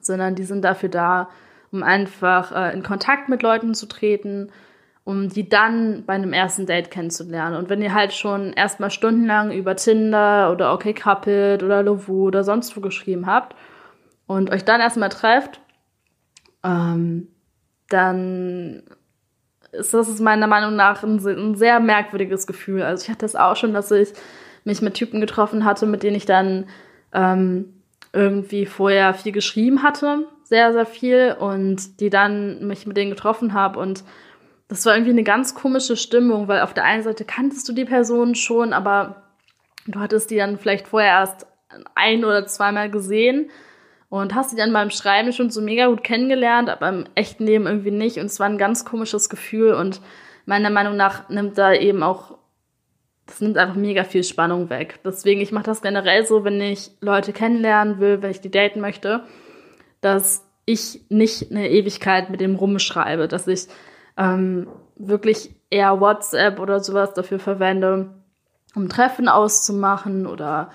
sondern 0.00 0.36
die 0.36 0.44
sind 0.44 0.62
dafür 0.62 0.88
da, 0.88 1.28
um 1.72 1.82
einfach 1.82 2.52
äh, 2.52 2.72
in 2.72 2.84
Kontakt 2.84 3.28
mit 3.28 3.42
Leuten 3.42 3.74
zu 3.74 3.86
treten, 3.86 4.52
um 5.04 5.28
die 5.28 5.48
dann 5.48 6.04
bei 6.06 6.14
einem 6.14 6.32
ersten 6.32 6.66
Date 6.66 6.90
kennenzulernen. 6.90 7.56
Und 7.56 7.68
wenn 7.68 7.82
ihr 7.82 7.92
halt 7.92 8.12
schon 8.12 8.52
erstmal 8.52 8.90
stundenlang 8.90 9.50
über 9.50 9.74
Tinder 9.74 10.52
oder 10.52 10.72
OkCupid 10.74 11.62
oder 11.62 11.82
Lovoo 11.82 12.26
oder 12.26 12.44
sonst 12.44 12.76
wo 12.76 12.80
geschrieben 12.80 13.26
habt 13.26 13.56
und 14.26 14.50
euch 14.50 14.64
dann 14.64 14.80
erstmal 14.80 15.08
trefft, 15.08 15.60
ähm, 16.62 17.28
dann 17.88 18.84
ist 19.72 19.94
das 19.94 20.20
meiner 20.20 20.46
Meinung 20.46 20.76
nach 20.76 21.02
ein, 21.02 21.24
ein, 21.26 21.54
sehr 21.56 21.80
merkwürdiges 21.80 22.46
Gefühl. 22.46 22.82
Also 22.82 23.04
ich 23.04 23.10
hatte 23.10 23.20
das 23.20 23.36
auch 23.36 23.56
schon, 23.56 23.72
dass 23.72 23.90
ich 23.90 24.12
mich 24.64 24.82
mit 24.82 24.94
Typen 24.94 25.20
getroffen 25.20 25.64
hatte, 25.64 25.86
mit 25.86 26.02
denen 26.02 26.16
ich 26.16 26.26
dann 26.26 26.66
ähm, 27.12 27.82
irgendwie 28.12 28.66
vorher 28.66 29.14
viel 29.14 29.32
geschrieben 29.32 29.82
hatte, 29.82 30.26
sehr, 30.44 30.72
sehr 30.72 30.86
viel, 30.86 31.34
und 31.38 32.00
die 32.00 32.10
dann 32.10 32.66
mich 32.66 32.86
mit 32.86 32.96
denen 32.96 33.10
getroffen 33.10 33.54
habe 33.54 33.80
und 33.80 34.04
das 34.72 34.86
war 34.86 34.94
irgendwie 34.94 35.12
eine 35.12 35.22
ganz 35.22 35.54
komische 35.54 35.98
Stimmung, 35.98 36.48
weil 36.48 36.62
auf 36.62 36.72
der 36.72 36.84
einen 36.84 37.02
Seite 37.02 37.26
kanntest 37.26 37.68
du 37.68 37.74
die 37.74 37.84
Person 37.84 38.34
schon, 38.34 38.72
aber 38.72 39.24
du 39.86 40.00
hattest 40.00 40.30
die 40.30 40.36
dann 40.36 40.58
vielleicht 40.58 40.88
vorher 40.88 41.10
erst 41.10 41.46
ein 41.94 42.24
oder 42.24 42.46
zweimal 42.46 42.90
gesehen 42.90 43.50
und 44.08 44.34
hast 44.34 44.48
sie 44.48 44.56
dann 44.56 44.72
beim 44.72 44.88
Schreiben 44.88 45.30
schon 45.32 45.50
so 45.50 45.60
mega 45.60 45.88
gut 45.88 46.02
kennengelernt, 46.02 46.70
aber 46.70 46.88
im 46.88 47.04
echten 47.14 47.44
Leben 47.44 47.66
irgendwie 47.66 47.90
nicht. 47.90 48.16
Und 48.16 48.26
es 48.26 48.40
war 48.40 48.46
ein 48.46 48.56
ganz 48.56 48.86
komisches 48.86 49.28
Gefühl 49.28 49.74
und 49.74 50.00
meiner 50.46 50.70
Meinung 50.70 50.96
nach 50.96 51.28
nimmt 51.28 51.58
da 51.58 51.74
eben 51.74 52.02
auch, 52.02 52.38
das 53.26 53.42
nimmt 53.42 53.58
einfach 53.58 53.76
mega 53.76 54.04
viel 54.04 54.24
Spannung 54.24 54.70
weg. 54.70 55.00
Deswegen, 55.04 55.42
ich 55.42 55.52
mache 55.52 55.64
das 55.64 55.82
generell 55.82 56.24
so, 56.24 56.44
wenn 56.44 56.58
ich 56.62 56.92
Leute 57.02 57.34
kennenlernen 57.34 58.00
will, 58.00 58.22
wenn 58.22 58.30
ich 58.30 58.40
die 58.40 58.50
daten 58.50 58.80
möchte, 58.80 59.24
dass 60.00 60.46
ich 60.64 61.02
nicht 61.10 61.50
eine 61.50 61.68
Ewigkeit 61.68 62.30
mit 62.30 62.40
dem 62.40 62.54
rumschreibe, 62.54 63.28
dass 63.28 63.46
ich 63.46 63.66
ähm, 64.16 64.68
wirklich 64.96 65.54
eher 65.70 66.00
WhatsApp 66.00 66.58
oder 66.58 66.80
sowas 66.80 67.14
dafür 67.14 67.38
verwende, 67.38 68.10
um 68.74 68.88
Treffen 68.88 69.28
auszumachen 69.28 70.26
oder 70.26 70.70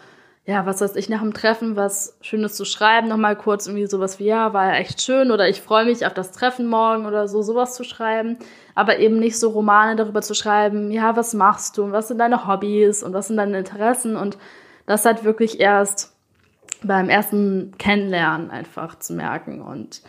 ja, 0.45 0.65
was 0.65 0.80
weiß 0.80 0.95
ich, 0.95 1.10
nach 1.10 1.19
dem 1.19 1.34
Treffen 1.34 1.76
was 1.76 2.17
Schönes 2.21 2.56
zu 2.56 2.63
schreiben, 2.63 3.10
nochmal 3.10 3.36
kurz 3.36 3.67
irgendwie 3.67 3.86
sowas 3.86 4.17
wie, 4.17 4.26
ja, 4.26 4.54
war 4.54 4.67
ja 4.67 4.76
echt 4.76 5.02
schön 5.02 5.30
oder 5.32 5.50
ich 5.50 5.62
freue 5.62 5.84
mich 5.84 6.06
auf 6.06 6.13
das 6.13 6.32
Treffen 6.32 6.67
morgen 6.67 7.06
oder 7.06 7.28
so, 7.28 7.41
sowas 7.41 7.76
zu 7.76 7.84
schreiben, 7.84 8.38
aber 8.73 8.97
eben 9.00 9.19
nicht 9.19 9.38
so 9.38 9.50
Romane 9.50 9.97
darüber 9.97 10.21
zu 10.21 10.34
schreiben, 10.34 10.89
ja, 10.89 11.17
was 11.17 11.34
machst 11.34 11.78
du 11.78 11.84
und 11.84 11.91
was 11.91 12.08
sind 12.08 12.19
deine 12.19 12.47
Hobbys 12.47 13.04
und 13.04 13.13
was 13.13 13.28
sind 13.28 13.36
deine 13.36 13.60
Interessen? 13.60 14.15
Und 14.15 14.38
das 14.86 15.04
halt 15.04 15.26
wirklich 15.26 15.60
erst 15.60 16.15
beim 16.82 17.10
ersten 17.10 17.73
Kennenlernen 17.78 18.50
einfach 18.50 18.97
zu 19.00 19.13
merken. 19.13 19.62
Und 19.62 20.02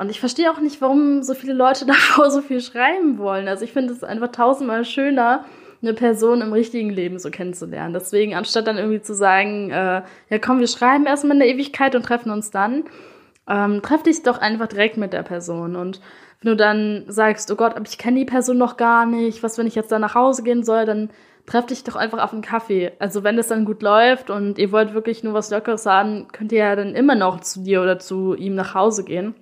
und 0.00 0.10
ich 0.10 0.20
verstehe 0.20 0.50
auch 0.50 0.60
nicht, 0.60 0.80
warum 0.80 1.22
so 1.22 1.34
viele 1.34 1.52
Leute 1.52 1.86
davor 1.86 2.30
so 2.30 2.40
viel 2.40 2.60
schreiben 2.60 3.18
wollen. 3.18 3.48
Also 3.48 3.64
ich 3.64 3.72
finde 3.72 3.92
es 3.92 4.04
einfach 4.04 4.28
tausendmal 4.28 4.84
schöner, 4.84 5.44
eine 5.82 5.94
Person 5.94 6.42
im 6.42 6.52
richtigen 6.52 6.90
Leben 6.90 7.18
so 7.18 7.30
kennenzulernen. 7.30 7.92
Deswegen, 7.92 8.34
anstatt 8.34 8.66
dann 8.66 8.78
irgendwie 8.78 9.02
zu 9.02 9.14
sagen, 9.14 9.70
äh, 9.70 10.02
ja 10.30 10.38
komm, 10.40 10.60
wir 10.60 10.68
schreiben 10.68 11.06
erstmal 11.06 11.36
eine 11.36 11.48
Ewigkeit 11.48 11.96
und 11.96 12.04
treffen 12.04 12.30
uns 12.30 12.50
dann, 12.50 12.84
ähm, 13.48 13.82
treff 13.82 14.02
dich 14.04 14.22
doch 14.22 14.38
einfach 14.38 14.68
direkt 14.68 14.96
mit 14.96 15.12
der 15.12 15.24
Person. 15.24 15.74
Und 15.74 16.00
wenn 16.40 16.50
du 16.50 16.56
dann 16.56 17.04
sagst, 17.08 17.50
oh 17.50 17.56
Gott, 17.56 17.74
aber 17.74 17.86
ich 17.86 17.98
kenne 17.98 18.18
die 18.18 18.24
Person 18.24 18.58
noch 18.58 18.76
gar 18.76 19.06
nicht, 19.06 19.42
was, 19.42 19.58
wenn 19.58 19.66
ich 19.66 19.74
jetzt 19.74 19.90
da 19.90 19.98
nach 19.98 20.14
Hause 20.14 20.44
gehen 20.44 20.62
soll, 20.62 20.86
dann 20.86 21.10
treff 21.46 21.66
dich 21.66 21.82
doch 21.84 21.96
einfach 21.96 22.22
auf 22.22 22.32
einen 22.32 22.42
Kaffee. 22.42 22.92
Also 22.98 23.24
wenn 23.24 23.36
das 23.36 23.48
dann 23.48 23.64
gut 23.64 23.82
läuft 23.82 24.30
und 24.30 24.58
ihr 24.58 24.70
wollt 24.70 24.94
wirklich 24.94 25.24
nur 25.24 25.34
was 25.34 25.50
Lockeres 25.50 25.86
haben, 25.86 26.28
könnt 26.28 26.52
ihr 26.52 26.58
ja 26.58 26.76
dann 26.76 26.94
immer 26.94 27.16
noch 27.16 27.40
zu 27.40 27.64
dir 27.64 27.82
oder 27.82 27.98
zu 27.98 28.34
ihm 28.34 28.54
nach 28.54 28.74
Hause 28.74 29.04
gehen. 29.04 29.34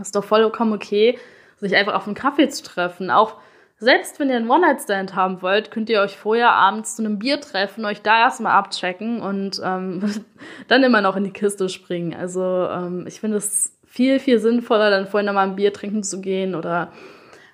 Ist 0.00 0.14
doch 0.14 0.24
vollkommen 0.24 0.72
okay, 0.72 1.18
sich 1.58 1.74
einfach 1.74 1.94
auf 1.94 2.06
einen 2.06 2.14
Kaffee 2.14 2.48
zu 2.48 2.62
treffen. 2.62 3.10
Auch 3.10 3.36
selbst 3.78 4.18
wenn 4.18 4.30
ihr 4.30 4.36
einen 4.36 4.50
One-Night-Stand 4.50 5.14
haben 5.14 5.42
wollt, 5.42 5.70
könnt 5.70 5.90
ihr 5.90 6.00
euch 6.00 6.16
vorher 6.16 6.52
abends 6.52 6.96
zu 6.96 7.04
einem 7.04 7.18
Bier 7.18 7.40
treffen, 7.40 7.84
euch 7.84 8.00
da 8.02 8.20
erstmal 8.20 8.52
abchecken 8.52 9.20
und 9.20 9.60
ähm, 9.62 10.24
dann 10.68 10.82
immer 10.82 11.02
noch 11.02 11.16
in 11.16 11.24
die 11.24 11.32
Kiste 11.32 11.68
springen. 11.68 12.14
Also 12.14 12.40
ähm, 12.42 13.04
ich 13.06 13.20
finde 13.20 13.36
es 13.36 13.76
viel, 13.84 14.18
viel 14.18 14.38
sinnvoller, 14.38 14.90
dann 14.90 15.06
vorher 15.06 15.26
nochmal 15.26 15.48
ein 15.48 15.56
Bier 15.56 15.72
trinken 15.72 16.02
zu 16.02 16.20
gehen 16.20 16.54
oder 16.54 16.90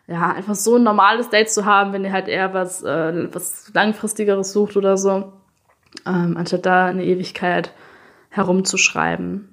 ja, 0.07 0.33
einfach 0.33 0.55
so 0.55 0.77
ein 0.77 0.83
normales 0.83 1.31
Date 1.31 1.51
zu 1.51 1.65
haben, 1.65 1.93
wenn 1.93 2.05
ihr 2.05 2.13
halt 2.13 2.29
eher 2.29 2.53
was, 2.55 2.83
äh, 2.83 3.33
was 3.33 3.73
langfristigeres 3.73 4.53
sucht 4.53 4.77
oder 4.77 4.97
so, 4.97 5.33
ähm, 6.07 6.37
anstatt 6.37 6.67
da 6.67 6.87
eine 6.87 7.05
Ewigkeit 7.05 7.73
herumzuschreiben. 8.31 9.52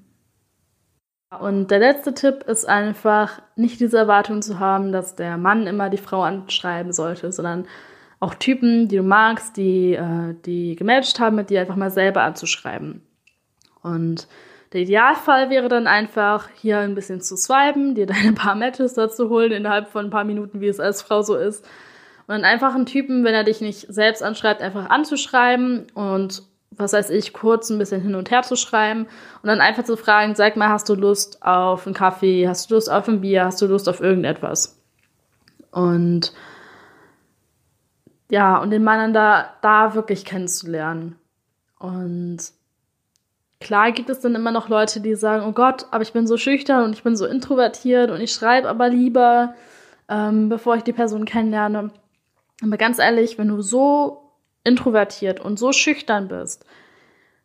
Und 1.37 1.69
der 1.69 1.79
letzte 1.79 2.13
Tipp 2.13 2.43
ist 2.47 2.67
einfach, 2.67 3.41
nicht 3.55 3.79
diese 3.79 3.99
Erwartung 3.99 4.41
zu 4.41 4.59
haben, 4.59 4.91
dass 4.91 5.15
der 5.15 5.37
Mann 5.37 5.67
immer 5.67 5.89
die 5.89 5.97
Frau 5.97 6.23
anschreiben 6.23 6.91
sollte, 6.91 7.31
sondern 7.31 7.67
auch 8.19 8.33
Typen, 8.33 8.87
die 8.87 8.97
du 8.97 9.03
magst, 9.03 9.55
die, 9.55 9.93
äh, 9.93 10.35
die 10.45 10.75
gematcht 10.75 11.19
haben, 11.19 11.35
mit 11.35 11.49
dir 11.49 11.61
einfach 11.61 11.75
mal 11.75 11.91
selber 11.91 12.23
anzuschreiben. 12.23 13.01
Und 13.81 14.27
der 14.73 14.81
Idealfall 14.81 15.49
wäre 15.49 15.69
dann 15.69 15.87
einfach, 15.87 16.49
hier 16.55 16.79
ein 16.79 16.95
bisschen 16.95 17.21
zu 17.21 17.37
swipen, 17.37 17.95
dir 17.95 18.07
deine 18.07 18.33
paar 18.33 18.55
Matches 18.55 18.93
dazu 18.95 19.29
holen 19.29 19.51
innerhalb 19.51 19.89
von 19.89 20.05
ein 20.05 20.11
paar 20.11 20.25
Minuten, 20.25 20.61
wie 20.61 20.67
es 20.67 20.79
als 20.79 21.01
Frau 21.01 21.21
so 21.21 21.35
ist. 21.35 21.65
Und 22.27 22.43
einfach 22.43 22.75
einen 22.75 22.85
Typen, 22.85 23.23
wenn 23.23 23.33
er 23.33 23.43
dich 23.43 23.61
nicht 23.61 23.91
selbst 23.91 24.21
anschreibt, 24.21 24.61
einfach 24.61 24.89
anzuschreiben 24.89 25.87
und 25.93 26.43
was 26.71 26.93
weiß 26.93 27.09
ich, 27.09 27.33
kurz 27.33 27.69
ein 27.69 27.77
bisschen 27.77 28.01
hin 28.01 28.15
und 28.15 28.31
her 28.31 28.43
zu 28.43 28.55
schreiben 28.55 29.07
und 29.41 29.47
dann 29.47 29.61
einfach 29.61 29.83
zu 29.83 29.97
fragen, 29.97 30.35
sag 30.35 30.55
mal, 30.55 30.69
hast 30.69 30.87
du 30.89 30.95
Lust 30.95 31.43
auf 31.43 31.85
einen 31.85 31.95
Kaffee, 31.95 32.47
hast 32.47 32.69
du 32.69 32.75
Lust 32.75 32.91
auf 32.91 33.07
ein 33.07 33.21
Bier, 33.21 33.45
hast 33.45 33.61
du 33.61 33.67
Lust 33.67 33.89
auf 33.89 33.99
irgendetwas? 33.99 34.79
Und 35.71 36.33
ja, 38.29 38.57
und 38.57 38.69
den 38.69 38.83
Mann 38.83 38.99
dann 38.99 39.13
da, 39.13 39.53
da 39.61 39.95
wirklich 39.95 40.23
kennenzulernen. 40.23 41.15
Und 41.79 42.37
klar 43.59 43.91
gibt 43.91 44.09
es 44.09 44.19
dann 44.19 44.35
immer 44.35 44.51
noch 44.51 44.69
Leute, 44.69 45.01
die 45.01 45.15
sagen, 45.15 45.45
oh 45.45 45.51
Gott, 45.51 45.87
aber 45.91 46.03
ich 46.03 46.13
bin 46.13 46.27
so 46.27 46.37
schüchtern 46.37 46.83
und 46.83 46.93
ich 46.93 47.03
bin 47.03 47.15
so 47.15 47.25
introvertiert 47.25 48.11
und 48.11 48.21
ich 48.21 48.31
schreibe 48.31 48.69
aber 48.69 48.89
lieber, 48.89 49.55
ähm, 50.07 50.49
bevor 50.49 50.75
ich 50.75 50.83
die 50.83 50.93
Person 50.93 51.25
kennenlerne. 51.25 51.91
Aber 52.61 52.77
ganz 52.77 52.99
ehrlich, 52.99 53.37
wenn 53.37 53.47
du 53.47 53.61
so 53.61 54.28
introvertiert 54.63 55.39
und 55.39 55.57
so 55.57 55.71
schüchtern 55.71 56.27
bist, 56.27 56.65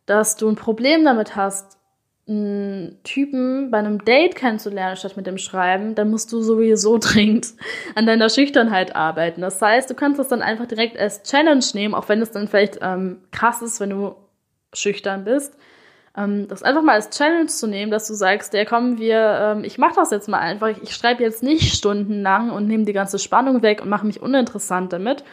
dass 0.06 0.36
du 0.36 0.48
ein 0.48 0.56
Problem 0.56 1.04
damit 1.04 1.36
hast, 1.36 1.78
einen 2.26 3.02
Typen 3.02 3.70
bei 3.70 3.78
einem 3.78 4.02
Date 4.02 4.34
kennenzulernen, 4.34 4.96
statt 4.96 5.16
mit 5.16 5.26
dem 5.26 5.36
Schreiben, 5.36 5.94
dann 5.94 6.10
musst 6.10 6.32
du 6.32 6.40
sowieso 6.40 6.98
dringend 7.00 7.52
an 7.94 8.06
deiner 8.06 8.30
Schüchternheit 8.30 8.96
arbeiten. 8.96 9.42
Das 9.42 9.60
heißt, 9.60 9.90
du 9.90 9.94
kannst 9.94 10.18
das 10.18 10.28
dann 10.28 10.42
einfach 10.42 10.66
direkt 10.66 10.98
als 10.98 11.22
Challenge 11.22 11.64
nehmen, 11.74 11.94
auch 11.94 12.08
wenn 12.08 12.22
es 12.22 12.30
dann 12.30 12.48
vielleicht 12.48 12.78
ähm, 12.80 13.18
krass 13.30 13.60
ist, 13.60 13.80
wenn 13.80 13.90
du 13.90 14.16
schüchtern 14.72 15.24
bist. 15.24 15.54
Ähm, 16.16 16.48
das 16.48 16.62
einfach 16.62 16.82
mal 16.82 16.94
als 16.94 17.10
Challenge 17.10 17.46
zu 17.46 17.66
nehmen, 17.66 17.90
dass 17.90 18.06
du 18.06 18.14
sagst, 18.14 18.54
ja 18.54 18.64
komm, 18.64 18.98
wir, 18.98 19.56
ähm, 19.56 19.64
ich 19.64 19.78
mach 19.78 19.94
das 19.94 20.10
jetzt 20.10 20.28
mal 20.28 20.38
einfach. 20.38 20.68
Ich, 20.82 20.94
schreibe 20.94 21.22
jetzt 21.22 21.42
nicht 21.42 21.74
stundenlang 21.74 22.50
und 22.50 22.66
nehme 22.66 22.84
die 22.84 22.92
ganze 22.92 23.18
Spannung 23.18 23.62
weg 23.62 23.82
und 23.82 23.88
mache 23.88 24.06
mich 24.06 24.22
uninteressant 24.22 24.92
damit, 24.92 25.24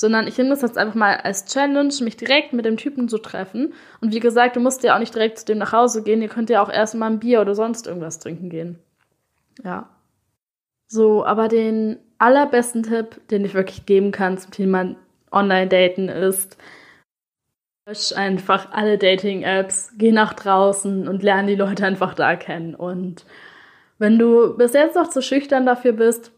sondern 0.00 0.28
ich 0.28 0.38
nehme 0.38 0.50
das 0.50 0.62
jetzt 0.62 0.78
einfach 0.78 0.94
mal 0.94 1.16
als 1.16 1.44
Challenge, 1.46 1.92
mich 2.02 2.16
direkt 2.16 2.52
mit 2.52 2.64
dem 2.64 2.76
Typen 2.76 3.08
zu 3.08 3.18
treffen. 3.18 3.74
Und 4.00 4.14
wie 4.14 4.20
gesagt, 4.20 4.54
du 4.54 4.60
musst 4.60 4.84
ja 4.84 4.94
auch 4.94 5.00
nicht 5.00 5.14
direkt 5.14 5.40
zu 5.40 5.46
dem 5.46 5.58
nach 5.58 5.72
Hause 5.72 6.04
gehen, 6.04 6.22
ihr 6.22 6.28
könnt 6.28 6.50
ja 6.50 6.62
auch 6.62 6.70
erstmal 6.70 7.10
ein 7.10 7.18
Bier 7.18 7.40
oder 7.40 7.56
sonst 7.56 7.88
irgendwas 7.88 8.20
trinken 8.20 8.48
gehen. 8.48 8.78
Ja. 9.64 9.88
So, 10.86 11.24
aber 11.24 11.48
den 11.48 11.98
allerbesten 12.18 12.84
Tipp, 12.84 13.20
den 13.28 13.44
ich 13.44 13.54
wirklich 13.54 13.86
geben 13.86 14.12
kann 14.12 14.38
zum 14.38 14.52
Thema 14.52 14.94
Online-Daten 15.32 16.08
ist, 16.08 16.56
lösch 17.84 18.12
einfach 18.12 18.70
alle 18.70 18.98
Dating-Apps, 18.98 19.94
geh 19.98 20.12
nach 20.12 20.32
draußen 20.32 21.08
und 21.08 21.24
lerne 21.24 21.48
die 21.48 21.56
Leute 21.56 21.84
einfach 21.84 22.14
da 22.14 22.36
kennen. 22.36 22.76
Und 22.76 23.26
wenn 23.98 24.16
du 24.16 24.56
bis 24.56 24.74
jetzt 24.74 24.94
noch 24.94 25.10
zu 25.10 25.22
schüchtern 25.22 25.66
dafür 25.66 25.92
bist, 25.92 26.30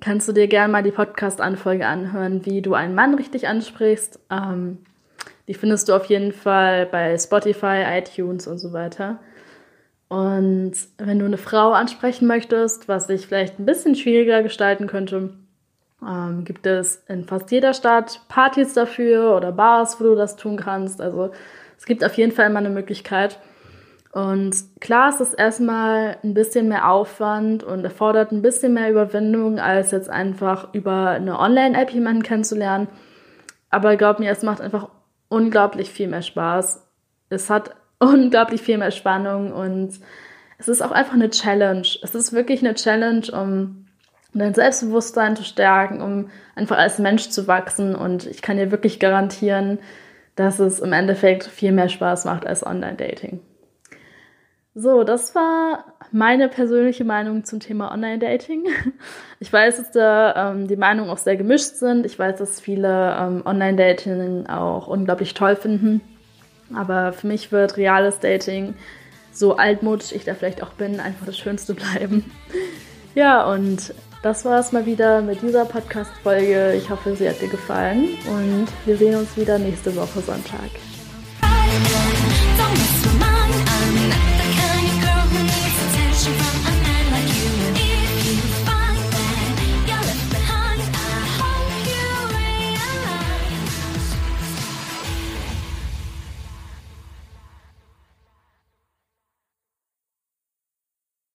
kannst 0.00 0.28
du 0.28 0.32
dir 0.32 0.48
gerne 0.48 0.72
mal 0.72 0.82
die 0.82 0.90
Podcast-Anfolge 0.90 1.86
anhören, 1.86 2.44
wie 2.44 2.62
du 2.62 2.74
einen 2.74 2.94
Mann 2.94 3.14
richtig 3.14 3.48
ansprichst. 3.48 4.20
Ähm, 4.30 4.78
die 5.48 5.54
findest 5.54 5.88
du 5.88 5.94
auf 5.94 6.06
jeden 6.06 6.32
Fall 6.32 6.86
bei 6.86 7.16
Spotify, 7.16 7.84
iTunes 7.98 8.46
und 8.46 8.58
so 8.58 8.72
weiter. 8.72 9.18
Und 10.08 10.74
wenn 10.98 11.18
du 11.18 11.24
eine 11.24 11.38
Frau 11.38 11.72
ansprechen 11.72 12.28
möchtest, 12.28 12.88
was 12.88 13.06
sich 13.06 13.26
vielleicht 13.26 13.58
ein 13.58 13.66
bisschen 13.66 13.94
schwieriger 13.96 14.42
gestalten 14.42 14.86
könnte, 14.86 15.30
ähm, 16.06 16.44
gibt 16.44 16.66
es 16.66 17.02
in 17.08 17.24
fast 17.24 17.50
jeder 17.50 17.74
Stadt 17.74 18.20
Partys 18.28 18.74
dafür 18.74 19.34
oder 19.36 19.52
Bars, 19.52 20.00
wo 20.00 20.04
du 20.04 20.14
das 20.14 20.36
tun 20.36 20.56
kannst. 20.56 21.00
Also 21.00 21.32
es 21.76 21.86
gibt 21.86 22.04
auf 22.04 22.14
jeden 22.14 22.32
Fall 22.32 22.46
immer 22.46 22.60
eine 22.60 22.70
Möglichkeit. 22.70 23.38
Und 24.16 24.80
klar 24.80 25.10
ist 25.10 25.20
es 25.20 25.34
erstmal 25.34 26.16
ein 26.24 26.32
bisschen 26.32 26.68
mehr 26.68 26.90
Aufwand 26.90 27.62
und 27.62 27.84
erfordert 27.84 28.32
ein 28.32 28.40
bisschen 28.40 28.72
mehr 28.72 28.90
Überwindung, 28.90 29.60
als 29.60 29.90
jetzt 29.90 30.08
einfach 30.08 30.72
über 30.72 31.10
eine 31.10 31.38
Online-App 31.38 31.90
jemanden 31.90 32.22
kennenzulernen. 32.22 32.88
Aber 33.68 33.98
glaub 33.98 34.18
mir, 34.18 34.30
es 34.30 34.42
macht 34.42 34.62
einfach 34.62 34.88
unglaublich 35.28 35.90
viel 35.90 36.08
mehr 36.08 36.22
Spaß. 36.22 36.82
Es 37.28 37.50
hat 37.50 37.76
unglaublich 37.98 38.62
viel 38.62 38.78
mehr 38.78 38.90
Spannung 38.90 39.52
und 39.52 40.00
es 40.56 40.68
ist 40.68 40.80
auch 40.80 40.92
einfach 40.92 41.12
eine 41.12 41.28
Challenge. 41.28 41.86
Es 42.02 42.14
ist 42.14 42.32
wirklich 42.32 42.60
eine 42.60 42.74
Challenge, 42.74 43.26
um 43.38 43.84
dein 44.32 44.54
Selbstbewusstsein 44.54 45.36
zu 45.36 45.44
stärken, 45.44 46.00
um 46.00 46.30
einfach 46.54 46.78
als 46.78 46.98
Mensch 46.98 47.28
zu 47.28 47.48
wachsen. 47.48 47.94
Und 47.94 48.24
ich 48.24 48.40
kann 48.40 48.56
dir 48.56 48.70
wirklich 48.70 48.98
garantieren, 48.98 49.78
dass 50.36 50.58
es 50.58 50.80
im 50.80 50.94
Endeffekt 50.94 51.44
viel 51.44 51.72
mehr 51.72 51.90
Spaß 51.90 52.24
macht 52.24 52.46
als 52.46 52.64
Online-Dating. 52.64 53.42
So, 54.78 55.04
das 55.04 55.34
war 55.34 55.86
meine 56.12 56.50
persönliche 56.50 57.02
Meinung 57.02 57.44
zum 57.44 57.60
Thema 57.60 57.90
Online-Dating. 57.92 58.64
Ich 59.38 59.52
weiß, 59.52 59.76
dass 59.76 59.90
da 59.90 60.52
ähm, 60.52 60.66
die 60.66 60.76
Meinungen 60.76 61.10
auch 61.10 61.18
sehr 61.18 61.36
gemischt 61.36 61.74
sind. 61.74 62.06
Ich 62.06 62.18
weiß, 62.18 62.38
dass 62.38 62.58
viele 62.58 63.14
ähm, 63.18 63.42
Online-Dating 63.44 64.46
auch 64.46 64.86
unglaublich 64.86 65.34
toll 65.34 65.56
finden. 65.56 66.00
Aber 66.74 67.12
für 67.12 67.26
mich 67.26 67.52
wird 67.52 67.76
reales 67.76 68.18
Dating, 68.18 68.74
so 69.32 69.56
altmodisch 69.56 70.12
ich 70.12 70.24
da 70.24 70.34
vielleicht 70.34 70.62
auch 70.62 70.72
bin, 70.72 71.00
einfach 71.00 71.26
das 71.26 71.36
Schönste 71.36 71.74
bleiben. 71.74 72.30
Ja, 73.14 73.46
und 73.50 73.92
das 74.22 74.46
war 74.46 74.58
es 74.58 74.72
mal 74.72 74.86
wieder 74.86 75.20
mit 75.20 75.42
dieser 75.42 75.66
Podcast-Folge. 75.66 76.72
Ich 76.74 76.88
hoffe, 76.88 77.14
sie 77.14 77.28
hat 77.28 77.42
dir 77.42 77.48
gefallen 77.48 78.08
und 78.26 78.68
wir 78.86 78.96
sehen 78.96 79.16
uns 79.16 79.36
wieder 79.36 79.58
nächste 79.58 79.94
Woche 79.96 80.20
Sonntag. 80.20 80.70